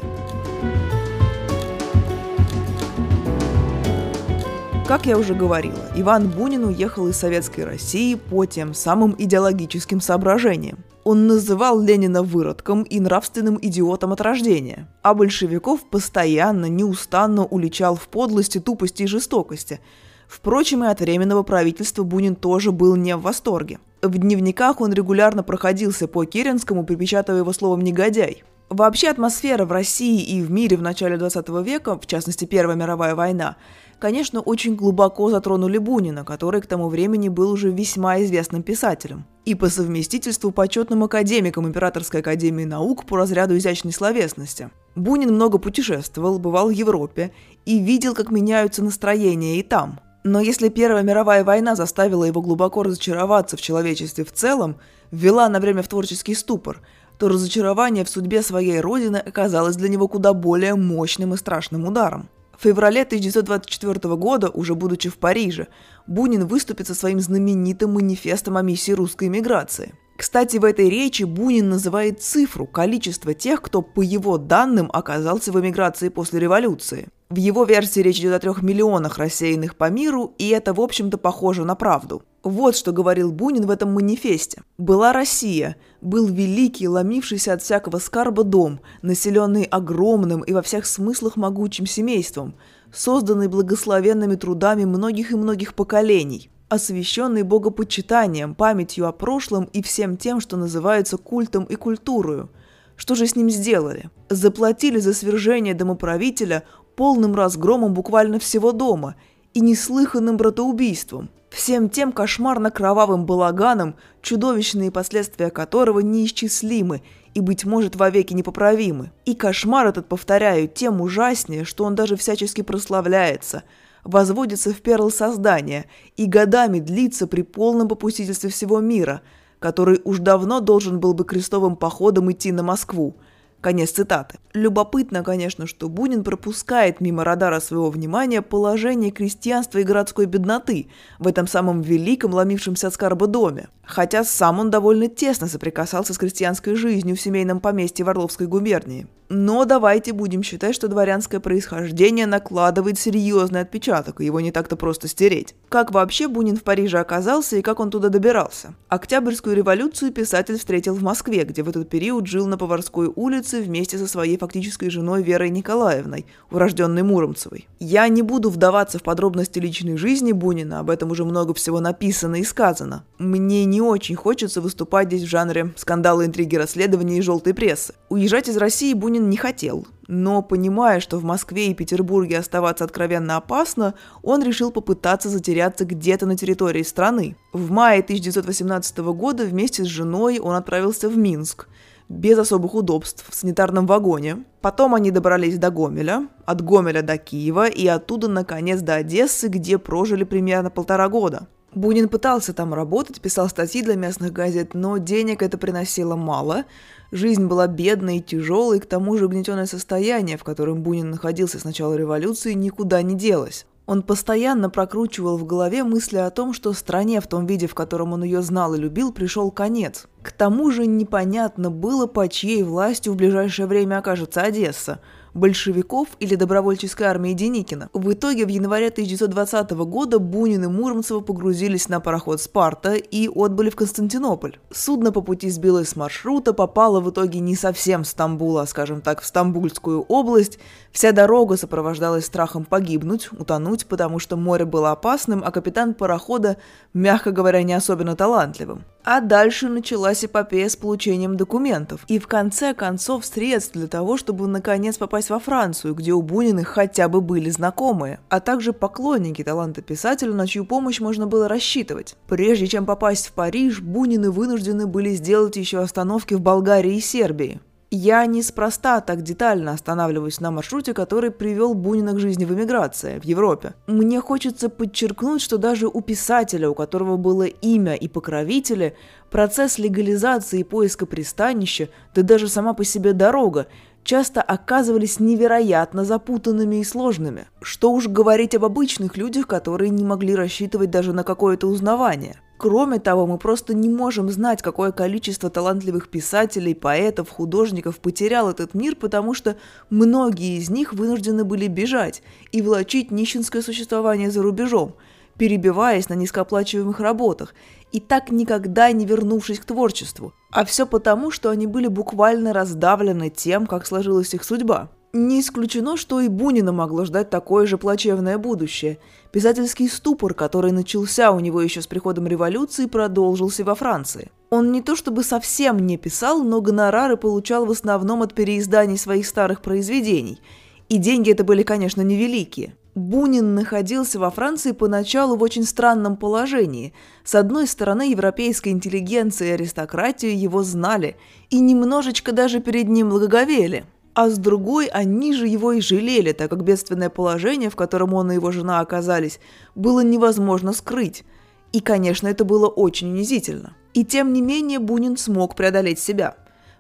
Как 4.88 5.08
я 5.08 5.18
уже 5.18 5.34
говорила, 5.34 5.82
Иван 5.96 6.30
Бунин 6.30 6.66
уехал 6.66 7.08
из 7.08 7.18
Советской 7.18 7.62
России 7.62 8.14
по 8.14 8.46
тем 8.46 8.76
самым 8.76 9.16
идеологическим 9.18 10.00
соображениям. 10.00 10.78
Он 11.04 11.26
называл 11.26 11.82
Ленина 11.82 12.22
выродком 12.22 12.84
и 12.84 13.00
нравственным 13.00 13.58
идиотом 13.60 14.14
от 14.14 14.22
рождения, 14.22 14.88
а 15.02 15.16
большевиков 15.16 15.90
постоянно, 15.90 16.68
неустанно 16.68 17.46
уличал 17.46 17.96
в 17.96 18.08
подлости, 18.08 18.60
тупости 18.60 19.04
и 19.04 19.08
жестокости. 19.08 19.80
Впрочем, 20.28 20.84
и 20.84 20.88
от 20.88 21.00
временного 21.00 21.44
правительства 21.44 22.04
Бунин 22.04 22.36
тоже 22.36 22.72
был 22.72 22.96
не 22.96 23.16
в 23.16 23.22
восторге. 23.22 23.80
В 24.02 24.18
дневниках 24.18 24.82
он 24.82 24.94
регулярно 24.94 25.44
проходился 25.44 26.08
по 26.08 26.26
Керенскому, 26.26 26.86
припечатывая 26.86 27.42
его 27.42 27.54
словом 27.54 27.82
«негодяй». 27.82 28.44
Вообще 28.70 29.10
атмосфера 29.10 29.64
в 29.64 29.72
России 29.72 30.24
и 30.24 30.42
в 30.42 30.50
мире 30.50 30.76
в 30.76 30.82
начале 30.82 31.18
20 31.18 31.50
века, 31.64 32.00
в 32.00 32.08
частности 32.08 32.46
Первая 32.46 32.76
мировая 32.76 33.14
война, 33.14 33.58
конечно, 34.00 34.42
очень 34.42 34.76
глубоко 34.76 35.30
затронули 35.30 35.78
Бунина, 35.78 36.26
который 36.26 36.62
к 36.62 36.66
тому 36.66 36.90
времени 36.90 37.30
был 37.30 37.52
уже 37.52 37.70
весьма 37.70 38.24
известным 38.24 38.64
писателем. 38.64 39.26
И 39.46 39.54
по 39.54 39.70
совместительству 39.70 40.50
почетным 40.50 41.04
академиком 41.04 41.68
Императорской 41.68 42.22
академии 42.22 42.66
наук 42.66 43.06
по 43.06 43.18
разряду 43.18 43.56
изящной 43.56 43.94
словесности. 43.94 44.72
Бунин 44.96 45.36
много 45.36 45.60
путешествовал, 45.60 46.40
бывал 46.40 46.68
в 46.70 46.72
Европе 46.72 47.32
и 47.66 47.78
видел, 47.78 48.16
как 48.16 48.32
меняются 48.32 48.84
настроения 48.84 49.60
и 49.60 49.64
там. 49.64 50.00
Но 50.26 50.42
если 50.42 50.68
Первая 50.68 51.04
мировая 51.04 51.46
война 51.46 51.76
заставила 51.76 52.26
его 52.26 52.42
глубоко 52.42 52.84
разочароваться 52.84 53.56
в 53.56 53.62
человечестве 53.62 54.26
в 54.26 54.34
целом, 54.34 54.76
ввела 55.12 55.48
на 55.48 55.62
время 55.62 55.84
в 55.84 55.88
творческий 55.88 56.36
ступор– 56.36 56.82
то 57.18 57.30
разочарование 57.30 58.04
в 58.04 58.10
судьбе 58.10 58.42
своей 58.42 58.80
родины 58.80 59.18
оказалось 59.18 59.76
для 59.76 59.90
него 59.90 60.08
куда 60.08 60.34
более 60.34 60.76
мощным 60.76 61.34
и 61.34 61.38
страшным 61.38 61.86
ударом. 61.86 62.30
В 62.58 62.64
феврале 62.64 63.02
1924 63.02 64.16
года, 64.16 64.50
уже 64.50 64.76
будучи 64.76 65.10
в 65.10 65.18
Париже, 65.18 65.68
Бунин 66.08 66.46
выступит 66.46 66.88
со 66.88 66.96
своим 66.96 67.20
знаменитым 67.20 67.94
манифестом 67.94 68.58
о 68.58 68.62
миссии 68.62 68.94
русской 68.94 69.28
миграции. 69.28 69.94
Кстати, 70.18 70.58
в 70.58 70.64
этой 70.64 70.90
речи 70.90 71.24
Бунин 71.24 71.70
называет 71.70 72.22
цифру, 72.22 72.66
количество 72.66 73.34
тех, 73.34 73.62
кто, 73.62 73.82
по 73.82 74.02
его 74.02 74.38
данным, 74.38 74.90
оказался 74.94 75.52
в 75.52 75.60
эмиграции 75.60 76.10
после 76.10 76.40
революции. 76.40 77.10
В 77.30 77.36
его 77.38 77.66
версии 77.66 78.00
речь 78.00 78.20
идет 78.20 78.34
о 78.34 78.40
трех 78.40 78.62
миллионах 78.62 79.18
рассеянных 79.18 79.76
по 79.76 79.90
миру, 79.90 80.34
и 80.38 80.50
это, 80.50 80.74
в 80.74 80.80
общем-то, 80.80 81.18
похоже 81.18 81.66
на 81.66 81.76
правду. 81.76 82.24
Вот 82.44 82.78
что 82.78 82.92
говорил 82.92 83.32
Бунин 83.32 83.66
в 83.66 83.72
этом 83.72 83.94
манифесте. 83.94 84.62
«Была 84.78 85.12
Россия, 85.12 85.76
был 86.02 86.28
великий, 86.28 86.88
ломившийся 86.88 87.54
от 87.54 87.64
всякого 87.64 87.98
скарба 87.98 88.44
дом, 88.44 88.80
населенный 89.02 89.64
огромным 89.64 90.44
и 90.44 90.54
во 90.54 90.62
всех 90.62 90.86
смыслах 90.86 91.36
могучим 91.36 91.88
семейством, 91.88 92.54
созданный 92.94 93.48
благословенными 93.48 94.36
трудами 94.36 94.86
многих 94.86 95.32
и 95.32 95.36
многих 95.36 95.74
поколений, 95.74 96.52
освященный 96.70 97.44
богопочитанием, 97.44 98.56
памятью 98.56 99.08
о 99.08 99.12
прошлом 99.12 99.66
и 99.66 99.82
всем 99.82 100.18
тем, 100.18 100.40
что 100.40 100.58
называется 100.58 101.18
культом 101.18 101.64
и 101.66 101.76
культурою. 101.76 102.50
Что 102.96 103.16
же 103.16 103.28
с 103.28 103.36
ним 103.36 103.50
сделали? 103.50 104.10
Заплатили 104.30 105.00
за 105.00 105.14
свержение 105.14 105.74
домоправителя 105.74 106.64
полным 106.96 107.36
разгромом 107.36 107.94
буквально 107.94 108.40
всего 108.40 108.72
дома 108.72 109.16
и 109.54 109.60
неслыханным 109.60 110.38
братоубийством– 110.38 111.30
всем 111.56 111.90
тем 111.90 112.12
кошмарно-кровавым 112.12 113.26
балаганом, 113.26 113.96
чудовищные 114.22 114.92
последствия 114.92 115.50
которого 115.50 116.02
неисчислимы 116.02 117.02
и, 117.34 117.40
быть 117.40 117.66
может, 117.66 117.96
вовеки 117.96 118.34
непоправимы. 118.34 119.12
И 119.26 119.36
кошмар 119.36 119.88
этот, 119.88 120.08
повторяю, 120.08 120.68
тем 120.68 121.00
ужаснее, 121.02 121.64
что 121.64 121.86
он 121.86 121.96
даже 121.96 122.18
всячески 122.18 122.62
прославляется, 122.62 123.64
возводится 124.06 124.72
в 124.72 124.82
перл 124.82 125.12
создания 125.12 125.88
и 126.16 126.26
годами 126.26 126.80
длится 126.80 127.28
при 127.28 127.42
полном 127.42 127.90
попустительстве 127.90 128.50
всего 128.50 128.80
мира, 128.80 129.22
который 129.60 130.00
уж 130.06 130.20
давно 130.20 130.62
должен 130.62 131.02
был 131.02 131.14
бы 131.14 131.26
крестовым 131.26 131.76
походом 131.76 132.32
идти 132.32 132.54
на 132.54 132.64
Москву– 132.64 133.18
Конец 133.66 133.94
цитаты. 133.94 134.38
Любопытно, 134.54 135.24
конечно, 135.24 135.66
что 135.66 135.90
Бунин 135.90 136.24
пропускает 136.24 137.02
мимо 137.02 137.24
радара 137.24 137.60
своего 137.60 137.90
внимания 137.90 138.44
положение 138.44 139.10
крестьянства 139.10 139.80
и 139.80 139.84
городской 139.84 140.28
бедноты 140.28 140.88
в 141.18 141.26
этом 141.28 141.48
самом 141.48 141.82
великом 141.82 142.32
ломившемся 142.32 142.90
от 142.90 142.94
скарба 142.94 143.26
доме. 143.26 143.70
Хотя 143.84 144.24
сам 144.24 144.60
он 144.60 144.70
довольно 144.70 145.08
тесно 145.08 145.48
соприкасался 145.48 146.14
с 146.14 146.18
крестьянской 146.20 146.76
жизнью 146.76 147.16
в 147.16 147.22
семейном 147.22 147.60
поместье 147.60 148.06
в 148.06 148.10
Орловской 148.10 148.46
губернии. 148.46 149.08
Но 149.28 149.66
давайте 149.66 150.14
будем 150.14 150.44
считать, 150.44 150.76
что 150.76 150.88
дворянское 150.88 151.40
происхождение 151.40 152.28
накладывает 152.28 153.00
серьезный 153.00 153.62
отпечаток, 153.62 154.22
и 154.22 154.26
его 154.26 154.40
не 154.40 154.52
так-то 154.52 154.76
просто 154.76 155.08
стереть. 155.08 155.56
Как 155.68 155.92
вообще 155.92 156.28
Бунин 156.28 156.58
в 156.58 156.64
Париже 156.64 157.00
оказался 157.00 157.56
и 157.56 157.64
как 157.64 157.80
он 157.80 157.90
туда 157.90 158.10
добирался? 158.10 158.76
Октябрьскую 158.88 159.56
революцию 159.56 160.12
писатель 160.12 160.60
встретил 160.60 160.94
в 160.94 161.02
Москве, 161.02 161.44
где 161.44 161.64
в 161.64 161.70
этот 161.70 161.90
период 161.90 162.28
жил 162.28 162.46
на 162.46 162.58
Поварской 162.58 163.12
улице 163.16 163.55
вместе 163.62 163.98
со 163.98 164.08
своей 164.08 164.38
фактической 164.38 164.90
женой 164.90 165.24
Верой 165.24 165.50
Николаевной, 165.50 166.26
урожденной 166.52 167.04
Муромцевой. 167.04 167.68
Я 167.80 168.08
не 168.08 168.22
буду 168.22 168.50
вдаваться 168.50 169.00
в 169.00 169.04
подробности 169.04 169.60
личной 169.60 169.98
жизни 169.98 170.32
Бунина, 170.32 170.80
об 170.80 170.90
этом 170.90 171.12
уже 171.12 171.26
много 171.26 171.54
всего 171.54 171.80
написано 171.80 172.36
и 172.36 172.44
сказано. 172.44 173.04
Мне 173.18 173.66
не 173.66 173.82
очень 173.82 174.16
хочется 174.16 174.62
выступать 174.62 175.08
здесь 175.08 175.24
в 175.24 175.30
жанре 175.30 175.74
скандалы, 175.76 176.26
интриги, 176.26 176.56
расследования 176.56 177.18
и 177.18 177.22
желтой 177.22 177.54
прессы. 177.54 177.94
Уезжать 178.10 178.50
из 178.50 178.58
России 178.58 178.94
Бунин 178.94 179.30
не 179.30 179.38
хотел, 179.38 179.88
но, 180.08 180.42
понимая, 180.42 181.00
что 181.00 181.18
в 181.18 181.24
Москве 181.24 181.68
и 181.68 181.74
Петербурге 181.74 182.40
оставаться 182.40 182.84
откровенно 182.84 183.38
опасно, 183.38 183.96
он 184.22 184.44
решил 184.44 184.72
попытаться 184.72 185.30
затеряться 185.30 185.86
где-то 185.86 186.26
на 186.26 186.38
территории 186.38 186.84
страны. 186.84 187.36
В 187.54 187.72
мае 187.72 188.02
1918 188.02 188.98
года 188.98 189.46
вместе 189.46 189.84
с 189.84 189.88
женой 189.88 190.40
он 190.40 190.56
отправился 190.56 191.10
в 191.10 191.18
Минск, 191.18 191.68
без 192.10 192.38
особых 192.38 192.76
удобств, 192.76 193.26
в 193.30 193.36
санитарном 193.36 193.88
вагоне. 193.88 194.44
Потом 194.62 194.96
они 194.96 195.12
добрались 195.12 195.58
до 195.58 195.72
Гомеля, 195.72 196.28
от 196.46 196.62
Гомеля 196.62 197.02
до 197.02 197.18
Киева 197.18 197.68
и 197.68 197.88
оттуда, 197.88 198.28
наконец, 198.28 198.82
до 198.82 198.96
Одессы, 198.96 199.48
где 199.48 199.78
прожили 199.78 200.24
примерно 200.24 200.70
полтора 200.70 201.10
года. 201.10 201.48
Бунин 201.76 202.08
пытался 202.08 202.54
там 202.54 202.74
работать, 202.74 203.20
писал 203.20 203.50
статьи 203.50 203.84
для 203.84 203.96
местных 203.96 204.32
газет, 204.32 204.74
но 204.74 204.98
денег 204.98 205.42
это 205.42 205.58
приносило 205.58 206.16
мало. 206.16 206.64
Жизнь 207.12 207.48
была 207.48 207.68
бедной 207.68 208.18
и 208.18 208.22
тяжелой, 208.22 208.80
к 208.80 208.86
тому 208.86 209.18
же 209.18 209.26
угнетенное 209.26 209.66
состояние, 209.66 210.38
в 210.38 210.44
котором 210.46 210.82
Бунин 210.82 211.10
находился 211.10 211.60
с 211.60 211.66
начала 211.66 211.94
революции, 211.96 212.54
никуда 212.54 213.02
не 213.02 213.16
делось. 213.16 213.66
Он 213.86 214.02
постоянно 214.02 214.70
прокручивал 214.70 215.38
в 215.38 215.46
голове 215.46 215.84
мысли 215.84 216.18
о 216.18 216.32
том, 216.32 216.54
что 216.54 216.74
стране 216.74 217.22
в 217.22 217.28
том 217.28 217.46
виде, 217.46 217.68
в 217.68 217.76
котором 217.76 218.14
он 218.14 218.24
ее 218.24 218.42
знал 218.42 218.74
и 218.74 218.80
любил, 218.80 219.14
пришел 219.14 219.52
конец. 219.52 220.08
К 220.24 220.32
тому 220.32 220.72
же 220.72 220.88
непонятно 220.88 221.70
было, 221.70 222.08
по 222.08 222.28
чьей 222.28 222.64
властью 222.64 223.14
в 223.14 223.18
ближайшее 223.18 223.68
время 223.68 224.00
окажется 224.00 224.42
Одесса– 224.42 225.00
большевиков 225.36 226.08
или 226.20 226.36
добровольческой 226.36 227.04
армии 227.04 227.34
Деникина. 227.34 227.90
В 227.94 228.14
итоге 228.14 228.46
в 228.46 228.48
январе 228.48 228.88
1920 228.88 229.72
года 229.72 230.18
Бунин 230.18 230.64
и 230.64 230.68
Муромцева 230.68 231.20
погрузились 231.20 231.90
на 231.90 232.00
пароход 232.00 232.42
«Спарта» 232.42 232.96
и 232.96 233.28
отбыли 233.28 233.70
в 233.70 233.76
Константинополь. 233.76 234.58
Судно 234.72 235.12
по 235.12 235.22
пути 235.22 235.50
сбилось 235.50 235.90
с 235.90 235.96
маршрута, 235.96 236.54
попало 236.54 237.02
в 237.02 237.12
итоге 237.12 237.40
не 237.40 237.56
совсем 237.56 238.04
в 238.04 238.08
Стамбул, 238.08 238.58
а, 238.58 238.66
скажем 238.66 239.02
так, 239.02 239.22
в 239.22 239.26
Стамбульскую 239.26 240.02
область. 240.04 240.58
Вся 240.92 241.12
дорога 241.12 241.58
сопровождалась 241.58 242.26
страхом 242.26 242.64
погибнуть, 242.64 243.30
утонуть, 243.34 243.86
потому 243.86 244.20
что 244.20 244.38
море 244.38 244.66
было 244.66 244.92
опасным, 244.92 245.44
а 245.46 245.52
капитан 245.52 245.94
парохода, 245.94 246.58
мягко 246.94 247.32
говоря, 247.32 247.62
не 247.64 247.74
особенно 247.74 248.16
талантливым. 248.16 248.86
А 249.08 249.22
дальше 249.22 249.70
началась 249.70 250.26
эпопея 250.26 250.68
с 250.68 250.76
получением 250.76 251.38
документов. 251.38 252.04
И 252.08 252.18
в 252.18 252.26
конце 252.28 252.74
концов 252.74 253.24
средств 253.24 253.74
для 253.74 253.86
того, 253.86 254.18
чтобы 254.18 254.48
наконец 254.48 254.98
попасть 254.98 255.30
во 255.30 255.40
Францию, 255.40 255.94
где 255.94 256.12
у 256.12 256.24
Буниных 256.24 256.70
хотя 256.70 257.08
бы 257.08 257.22
были 257.22 257.52
знакомые, 257.52 258.20
а 258.30 258.40
также 258.40 258.74
поклонники 258.74 259.44
таланта 259.44 259.84
писателя, 259.84 260.34
на 260.34 260.48
чью 260.48 260.66
помощь 260.66 261.00
можно 261.00 261.28
было 261.28 261.48
рассчитывать. 261.48 262.16
Прежде 262.28 262.66
чем 262.66 262.88
попасть 262.88 263.28
в 263.28 263.34
Париж, 263.34 263.80
Бунины 263.80 264.32
вынуждены 264.32 264.88
были 264.88 265.12
сделать 265.12 265.56
еще 265.56 265.82
остановки 265.82 266.34
в 266.34 266.42
Болгарии 266.42 266.96
и 266.96 267.00
Сербии. 267.00 267.62
Я 267.92 268.26
неспроста 268.26 269.00
так 269.00 269.22
детально 269.22 269.72
останавливаюсь 269.72 270.40
на 270.40 270.52
маршруте, 270.52 270.94
который 270.94 271.32
привел 271.32 271.74
Бунина 271.76 272.14
к 272.14 272.20
жизни 272.20 272.44
в 272.46 272.54
эмиграции, 272.54 273.20
в 273.20 273.26
Европе. 273.26 273.74
Мне 273.88 274.20
хочется 274.22 274.70
подчеркнуть, 274.70 275.42
что 275.42 275.58
даже 275.58 275.88
у 275.88 276.02
писателя, 276.02 276.70
у 276.70 276.76
которого 276.76 277.18
было 277.18 277.44
имя 277.44 277.94
и 277.94 278.08
покровители, 278.08 278.96
процесс 279.30 279.78
легализации 279.78 280.60
и 280.62 280.64
поиска 280.64 281.06
пристанища, 281.06 281.90
да 282.14 282.24
даже 282.24 282.48
сама 282.48 282.74
по 282.74 282.84
себе 282.84 283.14
дорога, 283.14 283.68
часто 284.04 284.42
оказывались 284.42 285.20
невероятно 285.20 286.06
запутанными 286.06 286.78
и 286.78 286.84
сложными. 286.84 287.48
Что 287.62 287.92
уж 287.92 288.08
говорить 288.08 288.56
об 288.56 288.66
обычных 288.66 289.18
людях, 289.18 289.48
которые 289.48 289.90
не 289.90 290.04
могли 290.04 290.36
рассчитывать 290.36 290.92
даже 290.92 291.14
на 291.14 291.24
какое-то 291.24 291.68
узнавание. 291.68 292.42
Кроме 292.58 293.00
того, 293.00 293.28
мы 293.28 293.38
просто 293.38 293.74
не 293.74 293.90
можем 293.90 294.30
знать, 294.30 294.62
какое 294.62 294.92
количество 294.92 295.50
талантливых 295.50 296.08
писателей, 296.08 296.74
поэтов, 296.74 297.30
художников 297.30 298.00
потерял 298.00 298.50
этот 298.50 298.74
мир, 298.74 298.96
потому 298.96 299.34
что 299.34 299.58
многие 299.90 300.58
из 300.58 300.70
них 300.70 300.94
вынуждены 300.94 301.44
были 301.44 301.68
бежать 301.68 302.24
и 302.54 302.62
влачить 302.62 303.12
нищенское 303.12 303.62
существование 303.62 304.32
за 304.32 304.42
рубежом, 304.42 304.96
перебиваясь 305.38 306.08
на 306.08 306.14
низкооплачиваемых 306.14 307.02
работах, 307.02 307.54
и 307.92 308.00
так 308.00 308.32
никогда 308.32 308.90
не 308.94 309.06
вернувшись 309.06 309.60
к 309.60 309.66
творчеству. 309.66 310.34
А 310.50 310.64
все 310.64 310.88
потому, 310.88 311.32
что 311.32 311.50
они 311.50 311.68
были 311.68 311.88
буквально 311.88 312.54
раздавлены 312.54 313.30
тем, 313.30 313.68
как 313.68 313.86
сложилась 313.86 314.34
их 314.34 314.46
судьба. 314.46 314.90
Не 315.18 315.40
исключено, 315.40 315.96
что 315.96 316.20
и 316.20 316.28
Бунина 316.28 316.74
могло 316.74 317.06
ждать 317.06 317.30
такое 317.30 317.66
же 317.68 317.78
плачевное 317.78 318.38
будущее. 318.38 318.98
Писательский 319.32 319.88
ступор, 319.88 320.34
который 320.34 320.74
начался 320.74 321.32
у 321.32 321.40
него 321.40 321.62
еще 321.62 321.82
с 321.82 321.88
приходом 321.88 322.28
революции, 322.28 322.86
продолжился 322.86 323.64
во 323.64 323.76
Франции. 323.76 324.30
Он 324.50 324.74
не 324.74 324.82
то 324.82 324.98
чтобы 324.98 325.24
совсем 325.24 325.80
не 325.80 325.98
писал, 325.98 326.44
но 326.44 326.60
гонорары 326.60 327.16
получал 327.16 327.66
в 327.66 327.72
основном 327.72 328.24
от 328.24 328.34
переизданий 328.34 328.98
своих 328.98 329.26
старых 329.26 329.62
произведений. 329.62 330.42
И 330.90 330.98
деньги 330.98 331.32
это 331.32 331.46
были, 331.46 331.64
конечно, 331.64 332.02
невеликие. 332.02 332.76
Бунин 332.94 333.56
находился 333.56 334.20
во 334.20 334.30
Франции 334.30 334.74
поначалу 334.74 335.38
в 335.38 335.44
очень 335.44 335.64
странном 335.64 336.18
положении. 336.18 336.94
С 337.24 337.36
одной 337.36 337.68
стороны, 337.68 338.12
европейская 338.12 338.72
интеллигенция 338.72 339.48
и 339.48 339.52
аристократия 339.52 340.34
его 340.34 340.62
знали 340.62 341.16
и 341.50 341.62
немножечко 341.62 342.34
даже 342.34 342.60
перед 342.60 342.90
ним 342.90 343.12
благоговели– 343.12 343.86
а 344.16 344.30
с 344.30 344.38
другой 344.38 344.88
они 344.88 345.34
же 345.34 345.46
его 345.46 345.74
и 345.74 345.82
жалели, 345.82 346.32
так 346.32 346.50
как 346.50 346.64
бедственное 346.64 347.10
положение, 347.10 347.70
в 347.70 347.76
котором 347.76 348.14
он 348.14 348.32
и 348.32 348.36
его 348.36 348.50
жена 348.50 348.80
оказались, 348.80 349.40
было 349.76 350.00
невозможно 350.00 350.72
скрыть. 350.72 351.26
И, 351.74 351.82
конечно, 351.82 352.30
это 352.30 352.46
было 352.46 352.68
очень 352.68 353.12
унизительно. 353.12 353.76
И 353.94 354.06
тем 354.06 354.32
не 354.32 354.42
менее 354.42 354.80
Бунин 354.80 355.18
смог 355.18 355.56
преодолеть 355.56 356.00
себя. 356.00 356.38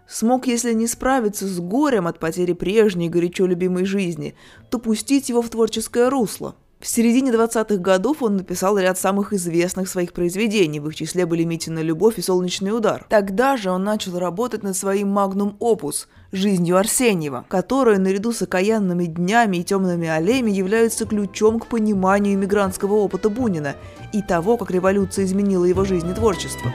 Смог, 0.07 0.47
если 0.47 0.73
не 0.73 0.87
справиться 0.87 1.45
с 1.45 1.59
горем 1.59 2.07
от 2.07 2.19
потери 2.19 2.53
прежней 2.53 3.09
горячо 3.09 3.45
любимой 3.45 3.83
жизни, 3.83 4.35
то 4.69 4.79
пустить 4.79 5.27
его 5.27 5.41
в 5.41 5.49
творческое 5.49 6.09
русло– 6.09 6.55
в 6.85 6.87
середине 6.87 7.31
20-х 7.31 7.77
годов 7.77 8.21
он 8.21 8.37
написал 8.37 8.77
ряд 8.77 8.99
самых 8.99 9.33
известных 9.33 9.89
своих 9.89 10.13
произведений, 10.13 10.79
в 10.79 10.87
их 10.87 10.95
числе 10.95 11.25
были 11.25 11.43
«Митина 11.43 11.79
любовь» 11.79 12.19
и 12.19 12.21
«Солнечный 12.21 12.77
удар». 12.77 13.07
Тогда 13.09 13.57
же 13.57 13.71
он 13.71 13.83
начал 13.83 14.19
работать 14.19 14.61
над 14.61 14.77
своим 14.77 15.09
«Магнум 15.09 15.55
опус» 15.59 16.07
«Жизнью 16.35 16.77
Арсеньева», 16.77 17.45
которая 17.47 17.97
наряду 17.97 18.33
с 18.33 18.41
окаянными 18.41 19.05
днями 19.05 19.57
и 19.57 19.63
темными 19.63 20.09
аллеями 20.09 20.51
является 20.51 21.05
ключом 21.05 21.61
к 21.61 21.67
пониманию 21.67 22.33
иммигрантского 22.33 22.95
опыта 22.95 23.29
Бунина 23.29 23.75
и 24.11 24.21
того, 24.21 24.57
как 24.57 24.69
революция 24.69 25.23
изменила 25.23 25.63
его 25.63 25.85
жизнь 25.85 26.11
и 26.11 26.13
творчество. 26.13 26.73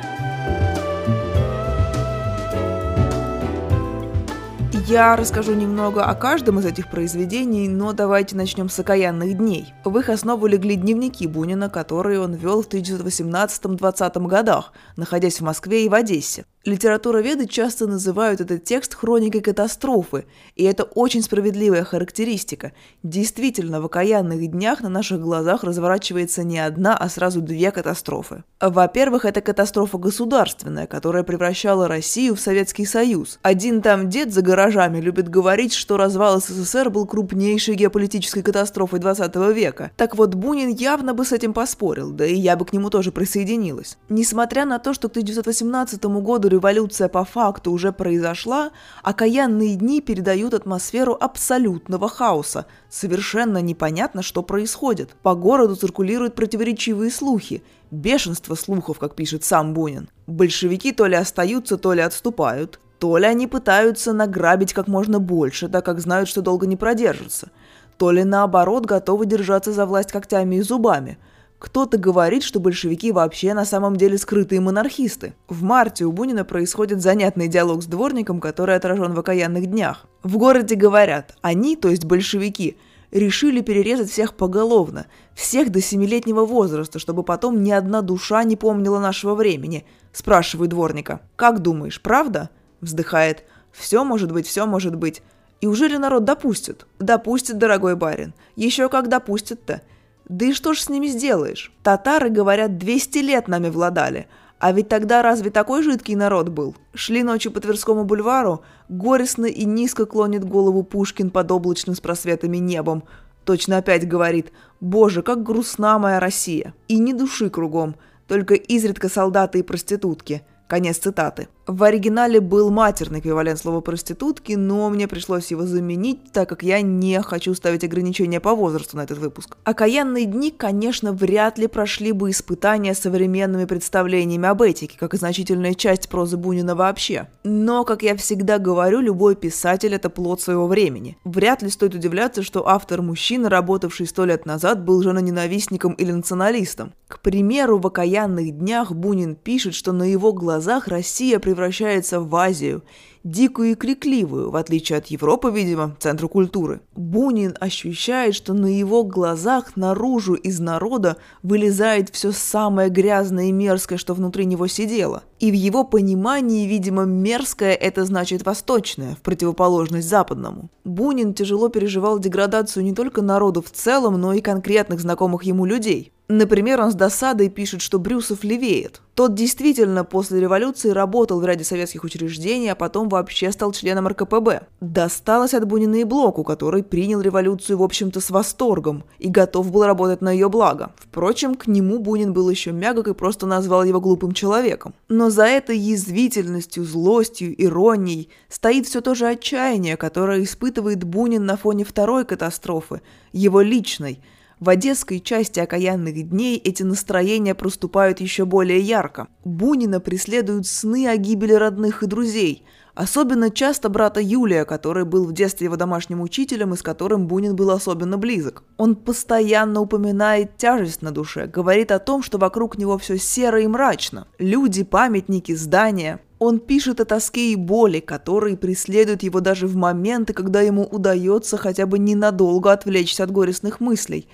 Я 4.90 5.14
расскажу 5.14 5.54
немного 5.54 6.04
о 6.04 6.16
каждом 6.16 6.58
из 6.58 6.64
этих 6.64 6.90
произведений, 6.90 7.68
но 7.68 7.92
давайте 7.92 8.34
начнем 8.34 8.68
с 8.68 8.76
«Окаянных 8.80 9.36
дней». 9.36 9.72
В 9.84 9.96
их 9.98 10.08
основу 10.08 10.48
легли 10.48 10.74
дневники 10.74 11.28
Бунина, 11.28 11.70
которые 11.70 12.18
он 12.18 12.32
вел 12.32 12.62
в 12.62 12.68
1918-20 12.68 14.26
годах, 14.26 14.72
находясь 14.96 15.40
в 15.40 15.44
Москве 15.44 15.84
и 15.84 15.88
в 15.88 15.94
Одессе. 15.94 16.44
Литературоведы 16.66 17.46
часто 17.46 17.86
называют 17.86 18.42
этот 18.42 18.64
текст 18.64 18.94
хроникой 18.94 19.40
катастрофы, 19.40 20.26
и 20.56 20.64
это 20.64 20.82
очень 20.82 21.22
справедливая 21.22 21.84
характеристика. 21.84 22.72
Действительно, 23.02 23.80
в 23.80 23.86
окаянных 23.86 24.46
днях 24.50 24.82
на 24.82 24.90
наших 24.90 25.22
глазах 25.22 25.64
разворачивается 25.64 26.44
не 26.44 26.58
одна, 26.58 26.94
а 26.94 27.08
сразу 27.08 27.40
две 27.40 27.70
катастрофы. 27.70 28.44
Во-первых, 28.60 29.24
это 29.24 29.40
катастрофа 29.40 29.96
государственная, 29.96 30.86
которая 30.86 31.22
превращала 31.22 31.88
Россию 31.88 32.34
в 32.34 32.40
Советский 32.40 32.84
Союз. 32.84 33.38
Один 33.40 33.80
там 33.80 34.10
дед 34.10 34.34
за 34.34 34.42
гаражами 34.42 35.00
любит 35.00 35.30
говорить, 35.30 35.72
что 35.72 35.96
развал 35.96 36.42
СССР 36.42 36.90
был 36.90 37.06
крупнейшей 37.06 37.74
геополитической 37.74 38.42
катастрофой 38.42 38.98
20 38.98 39.34
века. 39.54 39.92
Так 39.96 40.14
вот, 40.14 40.34
Бунин 40.34 40.68
явно 40.68 41.14
бы 41.14 41.24
с 41.24 41.32
этим 41.32 41.54
поспорил, 41.54 42.10
да 42.10 42.26
и 42.26 42.34
я 42.34 42.56
бы 42.56 42.66
к 42.66 42.74
нему 42.74 42.90
тоже 42.90 43.12
присоединилась. 43.12 43.96
Несмотря 44.10 44.66
на 44.66 44.78
то, 44.78 44.92
что 44.92 45.08
к 45.08 45.12
1918 45.12 46.04
году 46.04 46.49
революция 46.50 47.08
по 47.08 47.24
факту 47.24 47.72
уже 47.72 47.92
произошла, 47.92 48.70
окаянные 49.02 49.76
дни 49.76 50.02
передают 50.02 50.52
атмосферу 50.52 51.16
абсолютного 51.18 52.08
хаоса. 52.08 52.66
Совершенно 52.90 53.62
непонятно, 53.62 54.22
что 54.22 54.42
происходит. 54.42 55.16
По 55.22 55.34
городу 55.34 55.76
циркулируют 55.76 56.34
противоречивые 56.34 57.10
слухи. 57.10 57.62
Бешенство 57.90 58.54
слухов, 58.54 58.98
как 58.98 59.14
пишет 59.14 59.44
сам 59.44 59.72
Бунин. 59.72 60.10
Большевики 60.26 60.92
то 60.92 61.06
ли 61.06 61.16
остаются, 61.16 61.78
то 61.78 61.92
ли 61.92 62.02
отступают. 62.02 62.78
То 62.98 63.16
ли 63.16 63.24
они 63.24 63.46
пытаются 63.46 64.12
награбить 64.12 64.74
как 64.74 64.86
можно 64.86 65.18
больше, 65.18 65.68
так 65.68 65.84
как 65.86 66.00
знают, 66.00 66.28
что 66.28 66.42
долго 66.42 66.66
не 66.66 66.76
продержатся. 66.76 67.50
То 67.96 68.10
ли 68.10 68.24
наоборот 68.24 68.84
готовы 68.84 69.24
держаться 69.24 69.72
за 69.72 69.86
власть 69.86 70.12
когтями 70.12 70.56
и 70.56 70.62
зубами– 70.62 71.16
кто-то 71.60 71.98
говорит, 71.98 72.42
что 72.42 72.58
большевики 72.58 73.12
вообще 73.12 73.52
на 73.52 73.66
самом 73.66 73.96
деле 73.96 74.16
скрытые 74.16 74.62
монархисты. 74.62 75.34
В 75.46 75.62
марте 75.62 76.06
у 76.06 76.10
Бунина 76.10 76.46
происходит 76.46 77.02
занятный 77.02 77.48
диалог 77.48 77.82
с 77.82 77.86
дворником, 77.86 78.40
который 78.40 78.74
отражен 78.74 79.12
в 79.12 79.20
окаянных 79.20 79.66
днях. 79.66 80.06
В 80.22 80.38
городе 80.38 80.74
говорят, 80.74 81.36
они, 81.42 81.76
то 81.76 81.90
есть 81.90 82.06
большевики, 82.06 82.78
решили 83.10 83.60
перерезать 83.60 84.10
всех 84.10 84.36
поголовно, 84.36 85.06
всех 85.34 85.70
до 85.70 85.82
семилетнего 85.82 86.46
возраста, 86.46 86.98
чтобы 86.98 87.24
потом 87.24 87.62
ни 87.62 87.70
одна 87.70 88.00
душа 88.00 88.42
не 88.42 88.56
помнила 88.56 88.98
нашего 88.98 89.34
времени. 89.34 89.84
Спрашиваю 90.12 90.66
дворника. 90.66 91.20
«Как 91.36 91.60
думаешь, 91.60 92.00
правда?» 92.00 92.48
Вздыхает. 92.80 93.44
«Все 93.70 94.02
может 94.02 94.32
быть, 94.32 94.46
все 94.46 94.64
может 94.64 94.96
быть. 94.96 95.22
И 95.60 95.66
уже 95.66 95.88
ли 95.88 95.98
народ 95.98 96.24
допустит?» 96.24 96.86
«Допустит, 96.98 97.58
дорогой 97.58 97.96
барин. 97.96 98.32
Еще 98.56 98.88
как 98.88 99.08
допустит-то. 99.08 99.82
Да 100.28 100.46
и 100.46 100.52
что 100.52 100.74
ж 100.74 100.80
с 100.80 100.88
ними 100.88 101.06
сделаешь? 101.06 101.72
Татары, 101.82 102.30
говорят, 102.30 102.78
200 102.78 103.18
лет 103.18 103.48
нами 103.48 103.68
владали. 103.68 104.28
А 104.58 104.72
ведь 104.72 104.88
тогда 104.88 105.22
разве 105.22 105.50
такой 105.50 105.82
жидкий 105.82 106.14
народ 106.14 106.50
был? 106.50 106.76
Шли 106.94 107.22
ночью 107.22 107.50
по 107.50 107.60
Тверскому 107.60 108.04
бульвару, 108.04 108.62
горестно 108.88 109.46
и 109.46 109.64
низко 109.64 110.04
клонит 110.04 110.44
голову 110.44 110.82
Пушкин 110.82 111.30
под 111.30 111.50
облачным 111.50 111.96
с 111.96 112.00
просветами 112.00 112.58
небом. 112.58 113.04
Точно 113.44 113.78
опять 113.78 114.06
говорит 114.06 114.52
«Боже, 114.80 115.22
как 115.22 115.42
грустна 115.42 115.98
моя 115.98 116.20
Россия!» 116.20 116.74
И 116.88 116.98
ни 116.98 117.14
души 117.14 117.48
кругом, 117.48 117.96
только 118.28 118.54
изредка 118.54 119.08
солдаты 119.08 119.60
и 119.60 119.62
проститутки. 119.62 120.42
Конец 120.68 120.98
цитаты. 120.98 121.48
В 121.70 121.84
оригинале 121.84 122.40
был 122.40 122.70
матерный 122.70 123.20
эквивалент 123.20 123.60
слова 123.60 123.80
«проститутки», 123.80 124.54
но 124.54 124.90
мне 124.90 125.06
пришлось 125.06 125.52
его 125.52 125.66
заменить, 125.66 126.32
так 126.32 126.48
как 126.48 126.64
я 126.64 126.80
не 126.80 127.22
хочу 127.22 127.54
ставить 127.54 127.84
ограничения 127.84 128.40
по 128.40 128.56
возрасту 128.56 128.96
на 128.96 129.02
этот 129.02 129.18
выпуск. 129.18 129.56
Окаянные 129.62 130.24
дни, 130.24 130.50
конечно, 130.50 131.12
вряд 131.12 131.58
ли 131.58 131.68
прошли 131.68 132.10
бы 132.10 132.30
испытания 132.30 132.92
современными 132.92 133.66
представлениями 133.66 134.48
об 134.48 134.62
этике, 134.62 134.98
как 134.98 135.14
и 135.14 135.16
значительная 135.16 135.74
часть 135.74 136.08
прозы 136.08 136.36
Бунина 136.36 136.74
вообще. 136.74 137.28
Но, 137.44 137.84
как 137.84 138.02
я 138.02 138.16
всегда 138.16 138.58
говорю, 138.58 138.98
любой 138.98 139.36
писатель– 139.36 139.94
это 139.94 140.10
плод 140.10 140.40
своего 140.40 140.66
времени. 140.66 141.18
Вряд 141.22 141.62
ли 141.62 141.70
стоит 141.70 141.94
удивляться, 141.94 142.42
что 142.42 142.66
автор-мужчина, 142.66 143.48
работавший 143.48 144.08
сто 144.08 144.24
лет 144.24 144.44
назад, 144.44 144.84
был 144.84 145.04
женоненавистником 145.04 145.92
или 145.92 146.10
националистом. 146.10 146.94
К 147.06 147.20
примеру, 147.20 147.78
в 147.78 147.86
«Окаянных 147.86 148.58
днях» 148.58 148.90
Бунин 148.90 149.36
пишет, 149.36 149.74
что 149.74 149.92
на 149.92 150.02
его 150.02 150.32
глазах 150.32 150.88
Россия 150.88 151.38
превратилась 151.38 151.59
превращается 151.60 152.20
в 152.20 152.34
Азию, 152.34 152.82
дикую 153.24 153.72
и 153.72 153.74
крикливую, 153.74 154.50
в 154.50 154.56
отличие 154.56 154.98
от 154.98 155.06
Европы, 155.06 155.50
видимо, 155.50 155.96
центра 155.98 156.28
культуры. 156.28 156.80
Бунин 156.94 157.56
ощущает, 157.60 158.34
что 158.34 158.54
на 158.54 158.66
его 158.66 159.04
глазах 159.04 159.76
наружу 159.76 160.34
из 160.34 160.60
народа 160.60 161.16
вылезает 161.42 162.10
все 162.10 162.32
самое 162.32 162.88
грязное 162.88 163.46
и 163.46 163.52
мерзкое, 163.52 163.98
что 163.98 164.14
внутри 164.14 164.46
него 164.46 164.66
сидело. 164.66 165.22
И 165.38 165.50
в 165.50 165.54
его 165.54 165.84
понимании, 165.84 166.66
видимо, 166.66 167.04
мерзкое– 167.04 167.74
это 167.80 168.04
значит 168.04 168.44
восточное, 168.44 169.14
в 169.14 169.18
противоположность 169.18 170.08
западному. 170.08 170.70
Бунин 170.84 171.34
тяжело 171.34 171.68
переживал 171.68 172.18
деградацию 172.18 172.84
не 172.84 172.94
только 172.94 173.22
народу 173.22 173.62
в 173.62 173.70
целом, 173.70 174.20
но 174.20 174.32
и 174.32 174.40
конкретных 174.40 175.00
знакомых 175.00 175.44
ему 175.44 175.64
людей– 175.64 176.12
Например, 176.32 176.80
он 176.80 176.92
с 176.92 176.94
досадой 176.94 177.48
пишет, 177.48 177.82
что 177.82 177.98
Брюсов 177.98 178.44
левеет. 178.44 179.00
Тот 179.14 179.34
действительно 179.34 180.04
после 180.04 180.38
революции 180.38 180.90
работал 180.90 181.40
в 181.40 181.44
ряде 181.44 181.64
советских 181.64 182.04
учреждений, 182.04 182.68
а 182.68 182.76
потом 182.76 183.08
вообще 183.10 183.52
стал 183.52 183.72
членом 183.72 184.08
РКПБ. 184.08 184.62
Досталось 184.80 185.52
от 185.52 185.66
Бунина 185.66 185.96
и 185.96 186.04
Блоку, 186.04 186.42
который 186.42 186.82
принял 186.82 187.20
революцию, 187.20 187.76
в 187.76 187.82
общем-то, 187.82 188.20
с 188.20 188.30
восторгом 188.30 189.04
и 189.18 189.28
готов 189.28 189.70
был 189.70 189.84
работать 189.84 190.22
на 190.22 190.32
ее 190.32 190.48
благо. 190.48 190.92
Впрочем, 190.96 191.54
к 191.54 191.66
нему 191.66 191.98
Бунин 191.98 192.32
был 192.32 192.48
еще 192.48 192.72
мягок 192.72 193.08
и 193.08 193.14
просто 193.14 193.46
назвал 193.46 193.84
его 193.84 194.00
глупым 194.00 194.32
человеком. 194.32 194.94
Но 195.08 195.28
за 195.28 195.44
этой 195.44 195.76
язвительностью, 195.76 196.84
злостью, 196.84 197.54
иронией 197.62 198.30
стоит 198.48 198.86
все 198.86 199.02
то 199.02 199.14
же 199.14 199.26
отчаяние, 199.26 199.98
которое 199.98 200.42
испытывает 200.42 201.04
Бунин 201.04 201.44
на 201.44 201.58
фоне 201.58 201.84
второй 201.84 202.24
катастрофы, 202.24 203.02
его 203.32 203.60
личной– 203.60 204.22
в 204.60 204.68
одесской 204.68 205.20
части 205.20 205.58
«Окаянных 205.58 206.28
дней» 206.28 206.58
эти 206.58 206.82
настроения 206.82 207.54
проступают 207.54 208.20
еще 208.20 208.44
более 208.44 208.78
ярко. 208.78 209.28
Бунина 209.42 210.00
преследуют 210.00 210.66
сны 210.66 211.08
о 211.08 211.16
гибели 211.16 211.54
родных 211.54 212.02
и 212.02 212.06
друзей. 212.06 212.66
Особенно 213.00 213.50
часто 213.50 213.88
брата 213.88 214.20
Юлия, 214.20 214.66
который 214.66 215.06
был 215.06 215.24
в 215.24 215.32
детстве 215.32 215.64
его 215.64 215.76
домашним 215.76 216.20
учителем 216.20 216.74
и 216.74 216.76
с 216.76 216.82
которым 216.82 217.28
Бунин 217.28 217.56
был 217.56 217.70
особенно 217.70 218.18
близок. 218.18 218.62
Он 218.76 218.94
постоянно 218.94 219.80
упоминает 219.80 220.58
тяжесть 220.58 221.00
на 221.00 221.10
душе, 221.10 221.46
говорит 221.46 221.92
о 221.92 221.98
том, 221.98 222.22
что 222.22 222.36
вокруг 222.36 222.76
него 222.76 222.98
все 222.98 223.16
серо 223.16 223.58
и 223.58 223.66
мрачно. 223.66 224.26
Люди, 224.38 224.84
памятники, 224.84 225.54
здания– 225.54 226.20
Он 226.38 226.58
пишет 226.58 227.00
о 227.00 227.06
тоске 227.06 227.52
и 227.52 227.56
боли, 227.56 228.00
которые 228.00 228.58
преследуют 228.58 229.22
его 229.22 229.40
даже 229.40 229.66
в 229.66 229.76
моменты, 229.76 230.34
когда 230.34 230.60
ему 230.60 230.84
удается 230.84 231.56
хотя 231.56 231.86
бы 231.86 231.98
ненадолго 231.98 232.70
отвлечься 232.70 233.24
от 233.24 233.30
горестных 233.30 233.80
мыслей. 233.80 234.28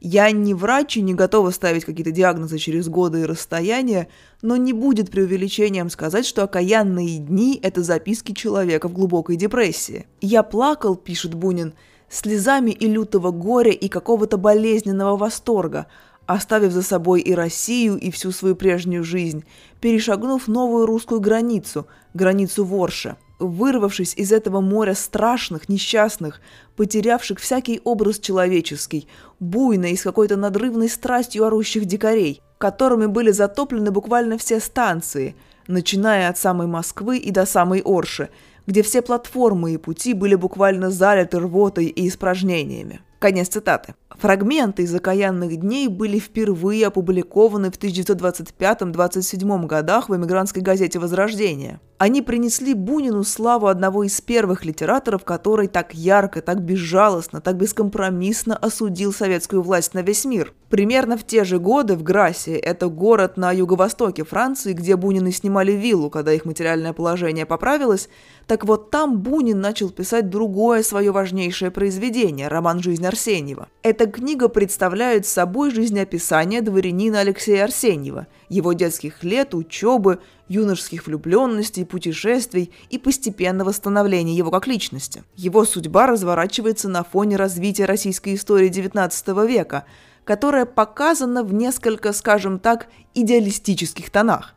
Я 0.00 0.30
не 0.30 0.54
врач 0.54 0.96
и 0.96 1.02
не 1.02 1.14
готова 1.14 1.50
ставить 1.50 1.84
какие-то 1.84 2.12
диагнозы 2.12 2.58
через 2.58 2.88
годы 2.88 3.22
и 3.22 3.24
расстояния, 3.24 4.08
но 4.42 4.56
не 4.56 4.72
будет 4.72 5.10
преувеличением 5.10 5.90
сказать, 5.90 6.24
что 6.24 6.44
окаянные 6.44 7.18
дни– 7.18 7.58
это 7.62 7.82
записки 7.82 8.32
человека 8.32 8.88
в 8.88 8.92
глубокой 8.92 9.36
депрессии. 9.36 10.06
«Я 10.20 10.44
плакал»,– 10.44 10.94
пишет 10.96 11.34
Бунин,– 11.34 11.74
«слезами 12.08 12.70
и 12.70 12.86
лютого 12.86 13.32
горя, 13.32 13.72
и 13.72 13.88
какого-то 13.88 14.38
болезненного 14.38 15.16
восторга, 15.16 15.86
оставив 16.26 16.72
за 16.72 16.82
собой 16.82 17.20
и 17.20 17.34
Россию, 17.34 17.98
и 17.98 18.12
всю 18.12 18.30
свою 18.30 18.54
прежнюю 18.54 19.02
жизнь, 19.02 19.44
перешагнув 19.80 20.46
новую 20.46 20.86
русскую 20.86 21.20
границу, 21.20 21.86
границу 22.14 22.64
Ворша. 22.64 23.16
Вырвавшись 23.38 24.14
из 24.16 24.32
этого 24.32 24.60
моря 24.60 24.94
страшных, 24.94 25.68
несчастных, 25.68 26.40
потерявших 26.76 27.38
всякий 27.38 27.80
образ 27.84 28.18
человеческий, 28.18 29.06
буйно 29.38 29.86
и 29.86 29.96
с 29.96 30.02
какой-то 30.02 30.36
надрывной 30.36 30.88
страстью 30.88 31.44
орущих 31.44 31.84
дикарей, 31.84 32.42
которыми 32.58 33.06
были 33.06 33.30
затоплены 33.30 33.92
буквально 33.92 34.38
все 34.38 34.58
станции, 34.58 35.36
начиная 35.68 36.28
от 36.28 36.38
самой 36.38 36.66
Москвы 36.66 37.18
и 37.18 37.30
до 37.30 37.46
самой 37.46 37.80
Орши, 37.84 38.30
где 38.66 38.82
все 38.82 39.02
платформы 39.02 39.74
и 39.74 39.76
пути 39.76 40.14
были 40.14 40.34
буквально 40.34 40.90
залиты 40.90 41.38
рвотой 41.38 41.86
и 41.86 42.08
испражнениями. 42.08 43.00
Конец 43.18 43.48
цитаты. 43.48 43.94
Фрагменты 44.10 44.82
из 44.84 44.94
«Окаянных 44.94 45.56
дней» 45.56 45.88
были 45.88 46.18
впервые 46.20 46.86
опубликованы 46.86 47.70
в 47.70 47.78
1925-27 47.78 49.66
годах 49.66 50.08
в 50.08 50.16
эмигрантской 50.16 50.62
газете 50.62 50.98
«Возрождение». 51.00 51.80
Они 51.98 52.22
принесли 52.22 52.74
Бунину 52.74 53.24
славу 53.24 53.66
одного 53.66 54.04
из 54.04 54.20
первых 54.20 54.64
литераторов, 54.64 55.24
который 55.24 55.66
так 55.66 55.94
ярко, 55.94 56.40
так 56.40 56.62
безжалостно, 56.62 57.40
так 57.40 57.56
бескомпромиссно 57.56 58.56
осудил 58.56 59.12
советскую 59.12 59.62
власть 59.62 59.94
на 59.94 60.02
весь 60.02 60.24
мир. 60.24 60.54
Примерно 60.70 61.18
в 61.18 61.26
те 61.26 61.42
же 61.42 61.58
годы 61.58 61.96
в 61.96 62.04
Грасе, 62.04 62.56
это 62.56 62.88
город 62.88 63.36
на 63.36 63.50
юго-востоке 63.50 64.24
Франции, 64.24 64.74
где 64.74 64.94
Бунины 64.94 65.32
снимали 65.32 65.72
виллу, 65.72 66.08
когда 66.08 66.32
их 66.32 66.44
материальное 66.44 66.92
положение 66.92 67.46
поправилось, 67.46 68.08
так 68.46 68.64
вот 68.64 68.92
там 68.92 69.18
Бунин 69.18 69.60
начал 69.60 69.90
писать 69.90 70.30
другое 70.30 70.84
свое 70.84 71.10
важнейшее 71.10 71.72
произведение– 71.72 72.46
роман 72.48 72.80
«Жизнь 72.80 73.07
Арсеньева». 73.08 73.68
Эта 73.82 74.06
книга 74.06 74.48
представляет 74.48 75.26
собой 75.26 75.70
жизнеописание 75.70 76.60
дворянина 76.62 77.20
Алексея 77.20 77.64
Арсеньева, 77.64 78.26
его 78.48 78.72
детских 78.72 79.24
лет, 79.24 79.54
учебы, 79.54 80.20
юношеских 80.48 81.06
влюбленностей, 81.06 81.84
путешествий 81.84 82.72
и 82.90 82.98
постепенного 82.98 83.72
становления 83.72 84.34
его 84.34 84.50
как 84.50 84.66
личности. 84.66 85.24
Его 85.36 85.64
судьба 85.64 86.06
разворачивается 86.06 86.88
на 86.88 87.04
фоне 87.04 87.36
развития 87.36 87.84
российской 87.84 88.34
истории 88.34 88.70
XIX 88.70 89.46
века, 89.46 89.84
которая 90.24 90.66
показана 90.66 91.42
в 91.42 91.52
несколько, 91.52 92.12
скажем 92.12 92.58
так, 92.58 92.88
идеалистических 93.14 94.10
тонах 94.10 94.54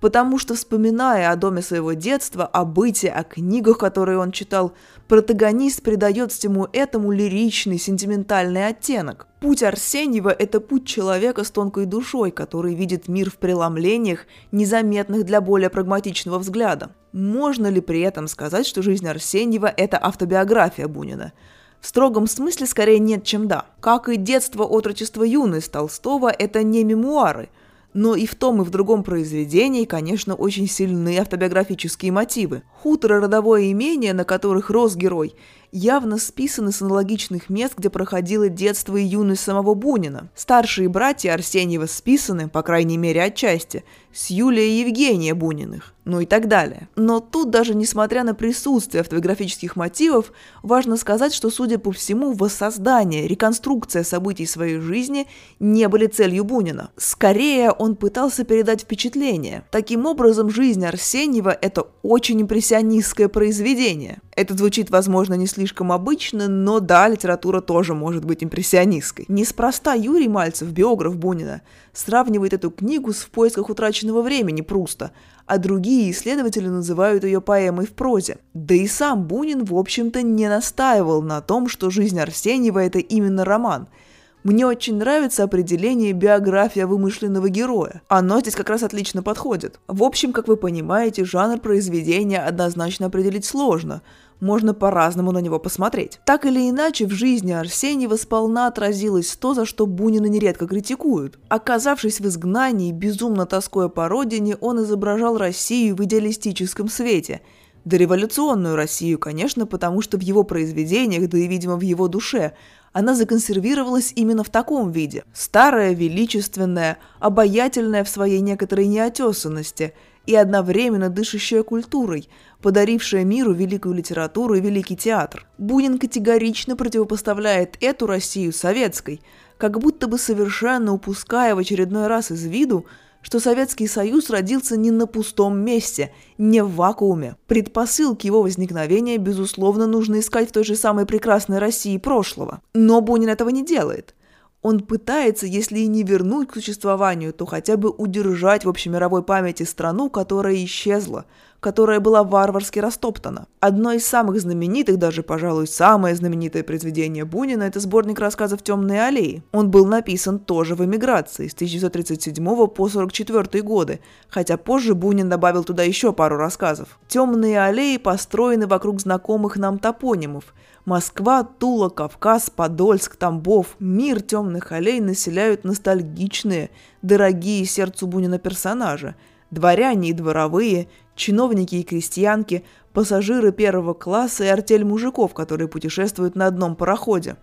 потому 0.00 0.38
что, 0.38 0.54
вспоминая 0.54 1.30
о 1.30 1.36
доме 1.36 1.62
своего 1.62 1.92
детства, 1.92 2.46
о 2.46 2.64
быте, 2.64 3.08
о 3.10 3.22
книгах, 3.22 3.78
которые 3.78 4.18
он 4.18 4.32
читал, 4.32 4.72
протагонист 5.08 5.82
придает 5.82 6.32
всему 6.32 6.68
этому 6.72 7.12
лиричный, 7.12 7.78
сентиментальный 7.78 8.66
оттенок. 8.66 9.26
Путь 9.40 9.62
Арсеньева– 9.62 10.30
это 10.38 10.60
путь 10.60 10.86
человека 10.86 11.44
с 11.44 11.50
тонкой 11.50 11.86
душой, 11.86 12.30
который 12.30 12.74
видит 12.74 13.08
мир 13.08 13.30
в 13.30 13.36
преломлениях, 13.36 14.26
незаметных 14.52 15.24
для 15.24 15.40
более 15.40 15.70
прагматичного 15.70 16.38
взгляда. 16.38 16.90
Можно 17.12 17.68
ли 17.68 17.80
при 17.80 18.00
этом 18.00 18.28
сказать, 18.28 18.66
что 18.66 18.82
жизнь 18.82 19.06
Арсеньева– 19.06 19.72
это 19.76 19.98
автобиография 19.98 20.88
Бунина? 20.88 21.32
В 21.80 21.86
строгом 21.86 22.26
смысле 22.26 22.66
скорее 22.66 22.98
нет, 22.98 23.24
чем 23.24 23.48
да. 23.48 23.64
Как 23.80 24.10
и 24.10 24.16
детство, 24.16 24.64
отрочество, 24.64 25.22
юность 25.22 25.72
Толстого– 25.72 26.30
это 26.38 26.62
не 26.62 26.84
мемуары– 26.84 27.48
но 27.92 28.14
и 28.14 28.26
в 28.26 28.34
том, 28.34 28.62
и 28.62 28.64
в 28.64 28.70
другом 28.70 29.02
произведении, 29.02 29.84
конечно, 29.84 30.34
очень 30.34 30.68
сильны 30.68 31.18
автобиографические 31.18 32.12
мотивы. 32.12 32.62
Хутор 32.82 33.14
и 33.14 33.20
родовое 33.20 33.72
имение, 33.72 34.12
на 34.12 34.24
которых 34.24 34.70
рос 34.70 34.96
герой, 34.96 35.34
явно 35.72 36.18
списаны 36.18 36.72
с 36.72 36.82
аналогичных 36.82 37.48
мест, 37.48 37.74
где 37.76 37.90
проходило 37.90 38.48
детство 38.48 38.96
и 38.96 39.04
юность 39.04 39.42
самого 39.42 39.74
Бунина. 39.74 40.30
Старшие 40.34 40.88
братья 40.88 41.32
Арсеньева 41.32 41.86
списаны, 41.86 42.48
по 42.48 42.62
крайней 42.62 42.96
мере 42.96 43.22
отчасти, 43.22 43.84
с 44.12 44.30
Юлия 44.30 44.68
и 44.68 44.80
Евгения 44.80 45.34
Буниных, 45.34 45.94
ну 46.04 46.20
и 46.20 46.26
так 46.26 46.48
далее. 46.48 46.88
Но 46.96 47.20
тут 47.20 47.50
даже 47.50 47.74
несмотря 47.74 48.24
на 48.24 48.34
присутствие 48.34 49.02
автобиографических 49.02 49.76
мотивов, 49.76 50.32
важно 50.62 50.96
сказать, 50.96 51.32
что, 51.32 51.50
судя 51.50 51.78
по 51.78 51.92
всему, 51.92 52.32
воссоздание, 52.32 53.28
реконструкция 53.28 54.02
событий 54.02 54.46
своей 54.46 54.78
жизни 54.78 55.28
не 55.60 55.86
были 55.88 56.06
целью 56.06 56.44
Бунина. 56.44 56.90
Скорее, 56.96 57.70
он 57.70 57.94
пытался 57.94 58.44
передать 58.44 58.82
впечатление. 58.82 59.64
Таким 59.70 60.06
образом, 60.06 60.50
жизнь 60.50 60.84
Арсеньева– 60.84 61.56
это 61.62 61.86
очень 62.02 62.42
импрессионистское 62.42 63.28
произведение. 63.28 64.20
Это 64.40 64.56
звучит, 64.56 64.88
возможно, 64.88 65.34
не 65.34 65.46
слишком 65.46 65.92
обычно, 65.92 66.48
но 66.48 66.80
да, 66.80 67.06
литература 67.08 67.60
тоже 67.60 67.92
может 67.92 68.24
быть 68.24 68.42
импрессионистской. 68.42 69.26
Неспроста 69.28 69.92
Юрий 69.92 70.28
Мальцев, 70.28 70.72
биограф 70.72 71.18
Бунина, 71.18 71.60
сравнивает 71.92 72.54
эту 72.54 72.70
книгу 72.70 73.12
с 73.12 73.18
«В 73.18 73.28
поисках 73.28 73.68
утраченного 73.68 74.22
времени» 74.22 74.62
Пруста, 74.62 75.10
а 75.44 75.58
другие 75.58 76.10
исследователи 76.10 76.68
называют 76.68 77.22
ее 77.22 77.42
поэмой 77.42 77.84
в 77.84 77.92
прозе. 77.92 78.38
Да 78.54 78.74
и 78.74 78.86
сам 78.86 79.24
Бунин, 79.24 79.62
в 79.62 79.76
общем-то, 79.76 80.22
не 80.22 80.48
настаивал 80.48 81.20
на 81.20 81.42
том, 81.42 81.68
что 81.68 81.90
«Жизнь 81.90 82.18
Арсеньева»— 82.18 82.78
это 82.82 82.98
именно 82.98 83.44
роман– 83.44 83.88
мне 84.42 84.64
очень 84.64 84.96
нравится 84.96 85.44
определение 85.44 86.14
биография 86.14 86.86
вымышленного 86.86 87.50
героя. 87.50 88.00
Оно 88.08 88.40
здесь 88.40 88.54
как 88.54 88.70
раз 88.70 88.82
отлично 88.82 89.22
подходит. 89.22 89.78
В 89.86 90.02
общем, 90.02 90.32
как 90.32 90.48
вы 90.48 90.56
понимаете, 90.56 91.26
жанр 91.26 91.60
произведения 91.60 92.40
однозначно 92.40 93.06
определить 93.06 93.44
сложно 93.44 94.00
можно 94.40 94.74
по-разному 94.74 95.32
на 95.32 95.38
него 95.38 95.58
посмотреть. 95.58 96.20
Так 96.24 96.44
или 96.46 96.68
иначе, 96.68 97.06
в 97.06 97.10
жизни 97.10 97.52
Арсеньева 97.52 98.16
сполна 98.16 98.66
отразилось 98.66 99.36
то, 99.36 99.54
за 99.54 99.64
что 99.64 99.86
Бунина 99.86 100.26
нередко 100.26 100.66
критикуют. 100.66 101.38
Оказавшись 101.48 102.20
в 102.20 102.26
изгнании, 102.26 102.92
безумно 102.92 103.46
тоскуя 103.46 103.88
по 103.88 104.08
родине, 104.08 104.56
он 104.60 104.82
изображал 104.82 105.38
Россию 105.38 105.96
в 105.96 106.04
идеалистическом 106.04 106.88
свете– 106.88 107.40
Дореволюционную 107.84 108.76
Россию, 108.76 109.18
конечно, 109.18 109.64
потому 109.64 110.02
что 110.02 110.18
в 110.18 110.20
его 110.20 110.44
произведениях, 110.44 111.28
да 111.30 111.38
и, 111.38 111.46
видимо, 111.46 111.76
в 111.76 111.80
его 111.80 112.08
душе, 112.08 112.52
она 112.92 113.14
законсервировалась 113.14 114.12
именно 114.16 114.42
в 114.42 114.50
таком 114.50 114.90
виде. 114.90 115.24
Старая, 115.32 115.94
величественная, 115.94 116.98
обаятельная 117.18 118.04
в 118.04 118.08
своей 118.08 118.40
некоторой 118.40 118.86
неотесанности 118.86 119.94
и 120.26 120.34
одновременно 120.34 121.08
дышащая 121.08 121.62
культурой, 121.62 122.28
подарившая 122.60 123.24
миру 123.24 123.52
великую 123.52 123.94
литературу 123.94 124.54
и 124.54 124.60
великий 124.60 124.96
театр. 124.96 125.46
Бунин 125.56 125.98
категорично 125.98 126.76
противопоставляет 126.76 127.76
эту 127.80 128.06
Россию 128.06 128.52
советской, 128.52 129.22
как 129.56 129.78
будто 129.78 130.08
бы 130.08 130.18
совершенно 130.18 130.92
упуская 130.92 131.54
в 131.54 131.58
очередной 131.58 132.06
раз 132.06 132.30
из 132.30 132.44
виду, 132.44 132.86
что 133.22 133.40
Советский 133.40 133.86
Союз 133.86 134.30
родился 134.30 134.76
не 134.76 134.90
на 134.90 135.06
пустом 135.06 135.58
месте, 135.58 136.12
не 136.38 136.62
в 136.62 136.74
вакууме. 136.74 137.36
Предпосылки 137.46 138.26
его 138.26 138.42
возникновения, 138.42 139.18
безусловно, 139.18 139.86
нужно 139.86 140.20
искать 140.20 140.48
в 140.48 140.52
той 140.52 140.64
же 140.64 140.76
самой 140.76 141.06
прекрасной 141.06 141.58
России 141.58 141.98
прошлого. 141.98 142.62
Но 142.74 143.00
Бунин 143.00 143.28
этого 143.28 143.50
не 143.50 143.64
делает. 143.64 144.14
Он 144.62 144.80
пытается, 144.80 145.46
если 145.46 145.78
и 145.78 145.86
не 145.86 146.02
вернуть 146.02 146.48
к 146.48 146.54
существованию, 146.54 147.32
то 147.32 147.46
хотя 147.46 147.76
бы 147.76 147.90
удержать 147.90 148.64
в 148.64 148.68
общемировой 148.68 149.22
памяти 149.22 149.62
страну, 149.62 150.10
которая 150.10 150.54
исчезла, 150.64 151.24
которая 151.60 152.00
была 152.00 152.24
варварски 152.24 152.78
растоптана. 152.78 153.46
Одно 153.60 153.92
из 153.92 154.06
самых 154.06 154.40
знаменитых, 154.40 154.98
даже, 154.98 155.22
пожалуй, 155.22 155.66
самое 155.66 156.14
знаменитое 156.14 156.62
произведение 156.62 157.24
Бунина– 157.24 157.62
это 157.64 157.80
сборник 157.80 158.18
рассказов 158.18 158.62
«Темные 158.62 159.02
аллеи». 159.02 159.42
Он 159.52 159.70
был 159.70 159.86
написан 159.86 160.38
тоже 160.38 160.74
в 160.74 160.84
эмиграции 160.84 161.48
с 161.48 161.54
1937 161.54 162.44
по 162.44 162.64
1944 162.64 163.62
годы, 163.62 164.00
хотя 164.28 164.56
позже 164.56 164.94
Бунин 164.94 165.28
добавил 165.28 165.64
туда 165.64 165.82
еще 165.82 166.12
пару 166.12 166.36
рассказов. 166.36 166.98
«Темные 167.08 167.60
аллеи» 167.62 167.98
построены 167.98 168.66
вокруг 168.66 169.00
знакомых 169.00 169.56
нам 169.56 169.78
топонимов– 169.78 170.54
Москва, 170.86 171.44
Тула, 171.44 171.90
Кавказ, 171.90 172.50
Подольск, 172.50 173.16
Тамбов, 173.16 173.76
мир 173.78 174.22
темных 174.22 174.72
аллей 174.72 175.00
населяют 175.00 175.62
ностальгичные, 175.62 176.70
дорогие 177.02 177.64
сердцу 177.66 178.06
Бунина 178.06 178.38
персонажи. 178.38 179.14
Дворяне 179.50 180.10
и 180.10 180.12
дворовые, 180.12 180.88
чиновники 181.20 181.76
и 181.76 181.84
крестьянки, 181.84 182.64
пассажиры 182.92 183.52
первого 183.52 183.94
класса 183.94 184.44
и 184.44 184.48
артель 184.48 184.84
мужиков, 184.84 185.34
которые 185.34 185.68
путешествуют 185.68 186.34
на 186.34 186.46
одном 186.46 186.74
пароходе. 186.74 187.36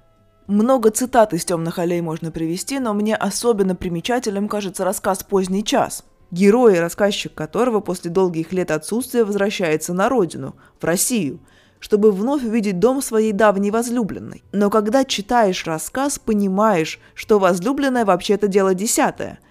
Много 0.48 0.92
цитат 0.92 1.34
из 1.34 1.46
«Темных 1.46 1.78
аллей» 1.78 2.02
можно 2.02 2.32
привести, 2.32 2.80
но 2.80 2.94
мне 2.94 3.16
особенно 3.16 3.76
примечательным 3.76 4.48
кажется 4.50 4.84
рассказ 4.84 5.24
«Поздний 5.24 5.64
час». 5.64 6.04
Герой 6.32 6.80
рассказчик 6.80 7.34
которого 7.34 7.80
после 7.80 8.12
долгих 8.12 8.52
лет 8.52 8.72
отсутствия 8.72 9.24
возвращается 9.24 9.94
на 9.94 10.10
родину, 10.10 10.56
в 10.80 10.84
Россию, 10.84 11.40
чтобы 11.80 12.12
вновь 12.12 12.44
увидеть 12.44 12.80
дом 12.80 13.02
своей 13.02 13.32
давней 13.32 13.72
возлюбленной. 13.72 14.44
Но 14.52 14.70
когда 14.70 15.06
читаешь 15.06 15.66
рассказ, 15.66 16.20
понимаешь, 16.20 17.00
что 17.14 17.40
возлюбленная 17.40 18.04
вообще-то 18.06 18.48
дело 18.48 18.74
десятое– 18.74 19.40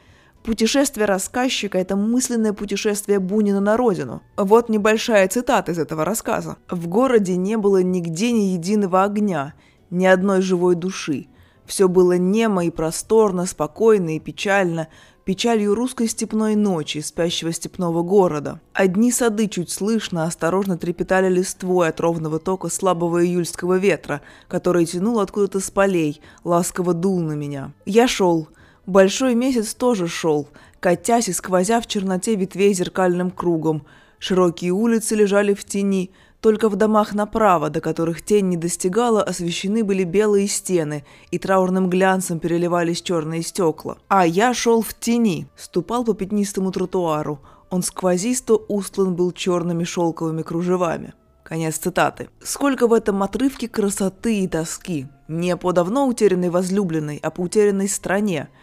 Путешествие 0.47 1.07
рассказчика– 1.07 1.77
это 1.81 1.97
мысленное 1.97 2.53
путешествие 2.53 3.19
Бунина 3.19 3.59
на 3.59 3.77
родину. 3.77 4.23
Вот 4.37 4.69
небольшая 4.69 5.27
цитата 5.27 5.73
из 5.73 5.79
этого 5.81 6.05
рассказа. 6.05 6.57
«В 6.71 6.87
городе 6.87 7.37
не 7.37 7.57
было 7.57 7.83
нигде 7.83 8.31
ни 8.31 8.53
единого 8.53 9.03
огня, 9.03 9.55
ни 9.91 10.07
одной 10.07 10.43
живой 10.43 10.77
души. 10.77 11.27
Все 11.65 11.89
было 11.89 12.17
немо 12.17 12.65
и 12.65 12.71
просторно, 12.71 13.45
спокойно 13.45 14.15
и 14.15 14.21
печально, 14.21 14.87
печалью 15.25 15.75
русской 15.75 16.07
степной 16.07 16.55
ночи, 16.55 16.99
спящего 16.99 17.53
степного 17.53 18.05
города. 18.05 18.61
Одни 18.73 19.11
сады 19.11 19.49
чуть 19.49 19.71
слышно 19.71 20.27
осторожно 20.27 20.79
трепетали 20.79 21.29
листвой 21.29 21.89
от 21.89 21.99
ровного 21.99 22.39
тока 22.39 22.69
слабого 22.69 23.27
июльского 23.27 23.79
ветра, 23.79 24.21
который 24.47 24.87
тянул 24.87 25.19
откуда-то 25.19 25.59
с 25.59 25.73
полей, 25.73 26.21
ласково 26.45 26.95
дул 26.95 27.19
на 27.19 27.33
меня. 27.33 27.73
Я 27.85 28.07
шел, 28.07 28.49
Большой 28.87 29.35
месяц 29.35 29.75
тоже 29.75 30.07
шел, 30.07 30.46
катясь 30.79 31.29
и 31.29 31.33
сквозя 31.33 31.81
в 31.81 31.88
черноте 31.88 32.37
ветвей 32.37 32.72
зеркальным 32.72 33.33
кругом. 33.33 33.85
Широкие 34.20 34.70
улицы 34.70 35.16
лежали 35.16 35.55
в 35.55 35.64
тени, 35.64 36.12
только 36.40 36.68
в 36.68 36.77
домах 36.77 37.12
направо, 37.12 37.68
до 37.68 37.81
которых 37.81 38.22
тень 38.22 38.49
не 38.49 38.57
достигала, 38.57 39.25
освещены 39.25 39.83
были 39.83 40.05
белые 40.05 40.46
стены, 40.46 41.05
и 41.33 41.38
траурным 41.38 41.90
глянцем 41.90 42.38
переливались 42.38 43.03
черные 43.03 43.42
стекла. 43.42 43.99
А 44.07 44.25
я 44.25 44.55
шел 44.55 44.83
в 44.83 44.94
тени, 44.94 45.49
ступал 45.57 46.05
по 46.05 46.14
пятнистому 46.14 46.70
тротуару. 46.70 47.40
Он 47.70 47.83
сквозисто 47.83 48.55
устлан 48.55 49.16
был 49.16 49.33
черными 49.33 49.83
шелковыми 49.83 50.42
кружевами. 50.42 51.14
Конец 51.42 51.79
цитаты. 51.79 52.29
Сколько 52.40 52.87
в 52.87 52.92
этом 52.92 53.20
отрывке 53.25 53.66
красоты 53.66 54.40
и 54.40 54.46
тоски. 54.49 55.09
Не 55.27 55.57
по 55.57 55.72
давно 55.72 56.07
утерянной 56.07 56.51
возлюбленной, 56.51 57.18
а 57.20 57.31
по 57.31 57.40
утерянной 57.40 57.88
стране– 57.88 58.49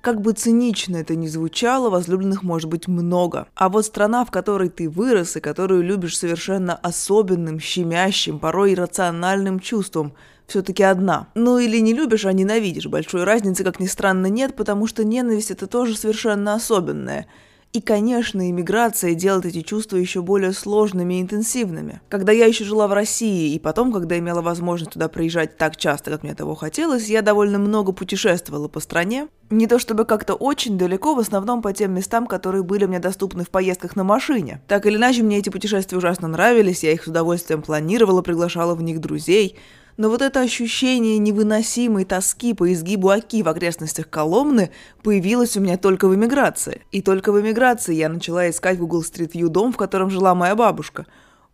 как 0.00 0.20
бы 0.20 0.32
цинично 0.32 0.96
это 0.96 1.16
ни 1.16 1.26
звучало, 1.26 1.90
возлюбленных 1.90 2.42
может 2.42 2.68
быть 2.68 2.88
много. 2.88 3.48
А 3.54 3.68
вот 3.68 3.86
страна, 3.86 4.24
в 4.24 4.30
которой 4.30 4.68
ты 4.68 4.88
вырос 4.88 5.36
и 5.36 5.40
которую 5.40 5.82
любишь 5.82 6.18
совершенно 6.18 6.74
особенным, 6.74 7.60
щемящим, 7.60 8.38
порой 8.38 8.74
иррациональным 8.74 9.60
чувством, 9.60 10.14
все-таки 10.46 10.82
одна. 10.82 11.28
Ну 11.34 11.58
или 11.58 11.78
не 11.78 11.92
любишь, 11.92 12.24
а 12.24 12.32
ненавидишь. 12.32 12.86
Большой 12.86 13.24
разницы, 13.24 13.64
как 13.64 13.80
ни 13.80 13.86
странно, 13.86 14.26
нет, 14.26 14.56
потому 14.56 14.86
что 14.86 15.04
ненависть 15.04 15.50
это 15.50 15.66
тоже 15.66 15.96
совершенно 15.96 16.54
особенное– 16.54 17.26
и, 17.72 17.80
конечно, 17.82 18.48
иммиграция 18.48 19.14
делает 19.14 19.44
эти 19.46 19.60
чувства 19.60 19.96
еще 19.96 20.22
более 20.22 20.52
сложными 20.52 21.14
и 21.14 21.20
интенсивными. 21.20 22.00
Когда 22.08 22.32
я 22.32 22.46
еще 22.46 22.64
жила 22.64 22.88
в 22.88 22.92
России, 22.92 23.54
и 23.54 23.58
потом, 23.58 23.92
когда 23.92 24.18
имела 24.18 24.40
возможность 24.40 24.92
туда 24.92 25.08
приезжать 25.08 25.58
так 25.58 25.76
часто, 25.76 26.10
как 26.10 26.22
мне 26.22 26.34
того 26.34 26.54
хотелось, 26.54 27.08
я 27.08 27.20
довольно 27.20 27.58
много 27.58 27.92
путешествовала 27.92 28.68
по 28.68 28.80
стране. 28.80 29.28
Не 29.50 29.66
то 29.66 29.78
чтобы 29.78 30.06
как-то 30.06 30.34
очень 30.34 30.78
далеко, 30.78 31.14
в 31.14 31.18
основном 31.18 31.60
по 31.60 31.72
тем 31.72 31.92
местам, 31.94 32.26
которые 32.26 32.62
были 32.62 32.86
мне 32.86 33.00
доступны 33.00 33.44
в 33.44 33.50
поездках 33.50 33.96
на 33.96 34.04
машине. 34.04 34.62
Так 34.66 34.86
или 34.86 34.96
иначе, 34.96 35.22
мне 35.22 35.38
эти 35.38 35.50
путешествия 35.50 35.98
ужасно 35.98 36.26
нравились, 36.28 36.82
я 36.82 36.92
их 36.92 37.04
с 37.04 37.08
удовольствием 37.08 37.62
планировала, 37.62 38.22
приглашала 38.22 38.74
в 38.74 38.82
них 38.82 39.00
друзей– 39.00 39.56
но 39.98 40.08
вот 40.08 40.22
это 40.22 40.40
ощущение 40.40 41.18
невыносимой 41.18 42.04
тоски 42.04 42.54
по 42.54 42.72
изгибу 42.72 43.10
Оки 43.10 43.42
в 43.42 43.48
окрестностях 43.48 44.08
Коломны 44.08 44.70
появилось 45.02 45.56
у 45.56 45.60
меня 45.60 45.76
только 45.76 46.06
в 46.08 46.14
эмиграции. 46.14 46.82
И 46.92 47.02
только 47.02 47.32
в 47.32 47.40
эмиграции 47.40 47.96
я 47.96 48.08
начала 48.08 48.48
искать 48.48 48.76
в 48.76 48.80
Google 48.80 49.02
Street 49.02 49.32
View 49.32 49.48
дом, 49.48 49.72
в 49.72 49.76
котором 49.76 50.08
жила 50.08 50.36
моя 50.36 50.54
бабушка. 50.54 51.04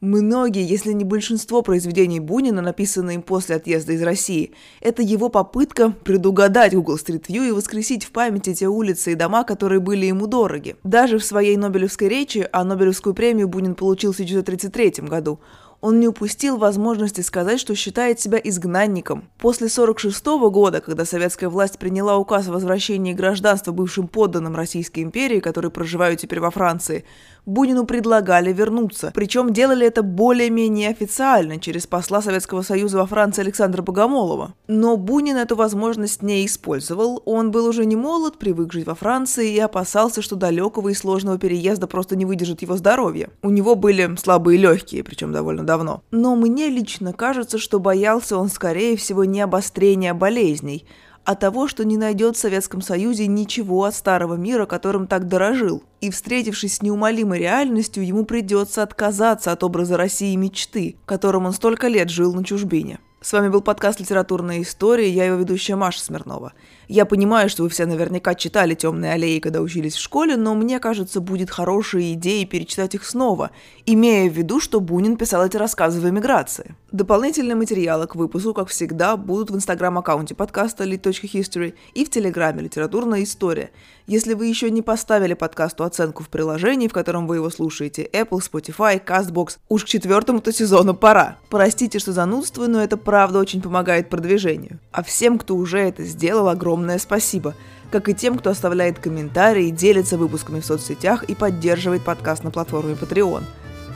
Многие, 0.03 0.63
если 0.63 0.93
не 0.93 1.05
большинство 1.05 1.63
произведений 1.63 2.21
Бунина, 2.21 2.61
написанные 2.61 3.15
им 3.15 3.23
после 3.23 3.57
отъезда 3.57 3.95
из 3.95 4.03
России, 4.03 4.53
это 4.83 5.01
его 5.01 5.31
попытка 5.31 5.95
предугадать 6.05 6.75
Google 6.75 6.97
Street 6.97 7.25
View 7.27 7.49
и 7.49 7.53
воскресить 7.53 8.05
в 8.05 8.11
памяти 8.11 8.53
те 8.53 8.69
улицы 8.69 9.13
и 9.13 9.15
дома, 9.15 9.45
которые 9.45 9.81
были 9.81 10.05
ему 10.05 10.27
дороги. 10.27 10.77
Даже 10.85 11.19
в 11.19 11.25
своей 11.25 11.57
Нобелевской 11.57 12.09
речи, 12.09 12.47
а 12.53 12.65
Нобелевскую 12.65 13.15
премию 13.15 13.49
Бунин 13.49 13.75
получил 13.75 14.13
в 14.13 14.17
1933 14.17 15.09
году, 15.09 15.41
он 15.85 16.01
не 16.01 16.09
упустил 16.09 16.57
возможности 16.57 17.21
сказать, 17.21 17.61
что 17.61 17.75
считает 17.75 18.19
себя 18.19 18.41
изгнанником. 18.43 19.29
После 19.37 19.67
1946 19.67 20.51
года, 20.51 20.81
когда 20.81 21.05
советская 21.05 21.51
власть 21.51 21.79
приняла 21.79 22.17
указ 22.17 22.49
о 22.49 22.53
возвращении 22.53 23.13
гражданства 23.13 23.71
бывшим 23.71 24.09
подданным 24.09 24.57
Российской 24.57 25.01
империи, 25.01 25.41
которые 25.41 25.71
проживают 25.71 26.21
теперь 26.21 26.41
во 26.41 26.51
Франции, 26.51 27.05
Бунину 27.47 27.85
предлагали 27.85 28.53
вернуться. 28.53 29.13
Причем 29.15 29.53
делали 29.53 29.87
это 29.87 30.03
более-менее 30.03 30.91
официально, 30.91 31.59
через 31.59 31.87
посла 31.87 32.23
Советского 32.23 32.63
Союза 32.63 32.99
во 32.99 33.07
Франции 33.07 33.43
Александра 33.43 33.83
Богомолова. 33.83 34.55
Но 34.67 34.97
Бунин 34.97 35.37
эту 35.37 35.57
возможность 35.57 36.23
не 36.23 36.47
использовал. 36.47 37.23
Он 37.27 37.51
был 37.51 37.67
уже 37.67 37.85
не 37.85 37.97
молод, 37.97 38.39
привык 38.39 38.73
жить 38.73 38.87
во 38.87 38.95
Франции 38.95 39.53
и 39.53 39.59
опасался, 39.59 40.23
что 40.23 40.37
далекого 40.37 40.89
и 40.89 40.95
сложного 40.95 41.39
переезда 41.39 41.87
просто 41.87 42.17
не 42.17 42.25
выдержит 42.25 42.63
его 42.63 42.77
здоровье. 42.77 43.29
У 43.43 43.51
него 43.51 43.75
были 43.75 44.17
слабые 44.17 44.59
легкие, 44.59 45.05
причем 45.05 45.33
довольно 45.33 45.65
давно. 45.65 46.03
Но 46.11 46.37
мне 46.37 46.69
лично 46.69 47.13
кажется, 47.13 47.59
что 47.59 47.79
боялся 47.79 48.39
он, 48.39 48.49
скорее 48.49 48.97
всего, 48.97 49.25
не 49.25 49.41
обострения 49.41 50.15
болезней, 50.15 50.87
а 51.25 51.35
того, 51.35 51.69
что 51.69 51.85
не 51.85 51.97
найдет 51.97 52.37
в 52.37 52.41
Советском 52.41 52.83
Союзе 52.83 53.27
ничего 53.27 53.85
от 53.85 53.95
старого 53.95 54.35
мира, 54.35 54.67
которым 54.67 55.07
так 55.07 55.27
дорожил. 55.27 55.83
И 56.01 56.11
встретившись 56.11 56.77
с 56.77 56.83
неумолимой 56.83 57.39
реальностью, 57.39 58.07
ему 58.07 58.25
придется 58.25 58.83
отказаться 58.83 59.51
от 59.53 59.65
образа 59.65 59.97
России 59.97 60.37
мечты, 60.37 60.97
которым 61.07 61.47
он 61.47 61.53
столько 61.53 61.89
лет 61.89 62.11
жил 62.11 62.35
на 62.35 62.45
чужбине. 62.45 62.99
С 63.23 63.33
вами 63.33 63.49
был 63.49 63.63
подкаст 63.63 64.01
«Литературная 64.01 64.61
история», 64.61 65.09
я 65.09 65.25
его 65.25 65.37
ведущая 65.37 65.77
Маша 65.77 65.99
Смирнова. 66.01 66.53
Я 66.89 67.07
понимаю, 67.07 67.49
что 67.49 67.63
вы 67.63 67.69
все 67.69 67.87
наверняка 67.87 68.35
читали 68.35 68.75
«Темные 68.75 69.13
аллеи», 69.13 69.39
когда 69.39 69.61
учились 69.61 69.95
в 69.95 70.01
школе, 70.01 70.37
но 70.37 70.55
мне 70.55 70.79
кажется, 70.81 71.21
будет 71.21 71.51
хорошей 71.51 72.13
идеей 72.13 72.45
перечитать 72.45 72.95
их 72.95 73.05
снова, 73.07 73.51
имея 73.87 74.29
в 74.29 74.35
виду, 74.35 74.61
что 74.61 74.81
Бунин 74.81 75.17
писал 75.17 75.47
эти 75.47 75.57
рассказы 75.57 76.01
в 76.01 76.09
эмиграции. 76.09 76.75
Дополнительные 76.93 77.57
материалы 77.57 78.07
к 78.07 78.15
выпуску, 78.15 78.55
как 78.55 78.69
всегда, 78.69 79.17
будут 79.17 79.51
в 79.51 79.57
инстаграм-аккаунте 79.57 80.35
подкаста 80.35 80.85
lit.history 80.85 81.75
и 81.95 82.05
в 82.05 82.11
телеграме 82.11 82.63
«Литературная 82.63 83.23
история». 83.23 83.71
Если 84.07 84.35
вы 84.35 84.47
еще 84.47 84.71
не 84.71 84.83
поставили 84.83 85.33
подкасту 85.33 85.83
оценку 85.83 86.23
в 86.23 86.29
приложении, 86.29 86.89
в 86.89 86.93
котором 86.93 87.27
вы 87.27 87.37
его 87.37 87.49
слушаете, 87.49 88.09
Apple, 88.13 88.41
Spotify, 88.41 89.03
CastBox, 89.03 89.57
уж 89.71 89.85
к 89.85 89.89
четвертому-то 89.89 90.53
сезону 90.53 90.93
пора. 90.95 91.39
Простите, 91.49 91.99
что 91.99 92.13
занудствую, 92.13 92.69
но 92.69 92.83
это 92.83 92.99
правда 92.99 93.39
очень 93.39 93.63
помогает 93.63 94.11
продвижению. 94.11 94.79
А 94.93 95.03
всем, 95.03 95.39
кто 95.39 95.57
уже 95.57 95.79
это 95.79 96.05
сделал, 96.05 96.49
огромное 96.75 96.99
спасибо. 96.99 97.55
Как 97.91 98.09
и 98.09 98.15
тем, 98.15 98.37
кто 98.37 98.51
оставляет 98.51 98.99
комментарии, 98.99 99.71
делится 99.71 100.19
выпусками 100.19 100.61
в 100.61 100.67
соцсетях 100.67 101.23
и 101.25 101.35
поддерживает 101.35 102.03
подкаст 102.03 102.43
на 102.43 102.51
платформе 102.51 102.95
Patreon. 102.95 103.45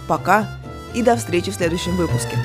Пока 0.07 0.49
и 0.95 1.03
до 1.03 1.17
встречи 1.17 1.51
в 1.51 1.55
следующем 1.55 1.97
выпуске. 1.97 2.39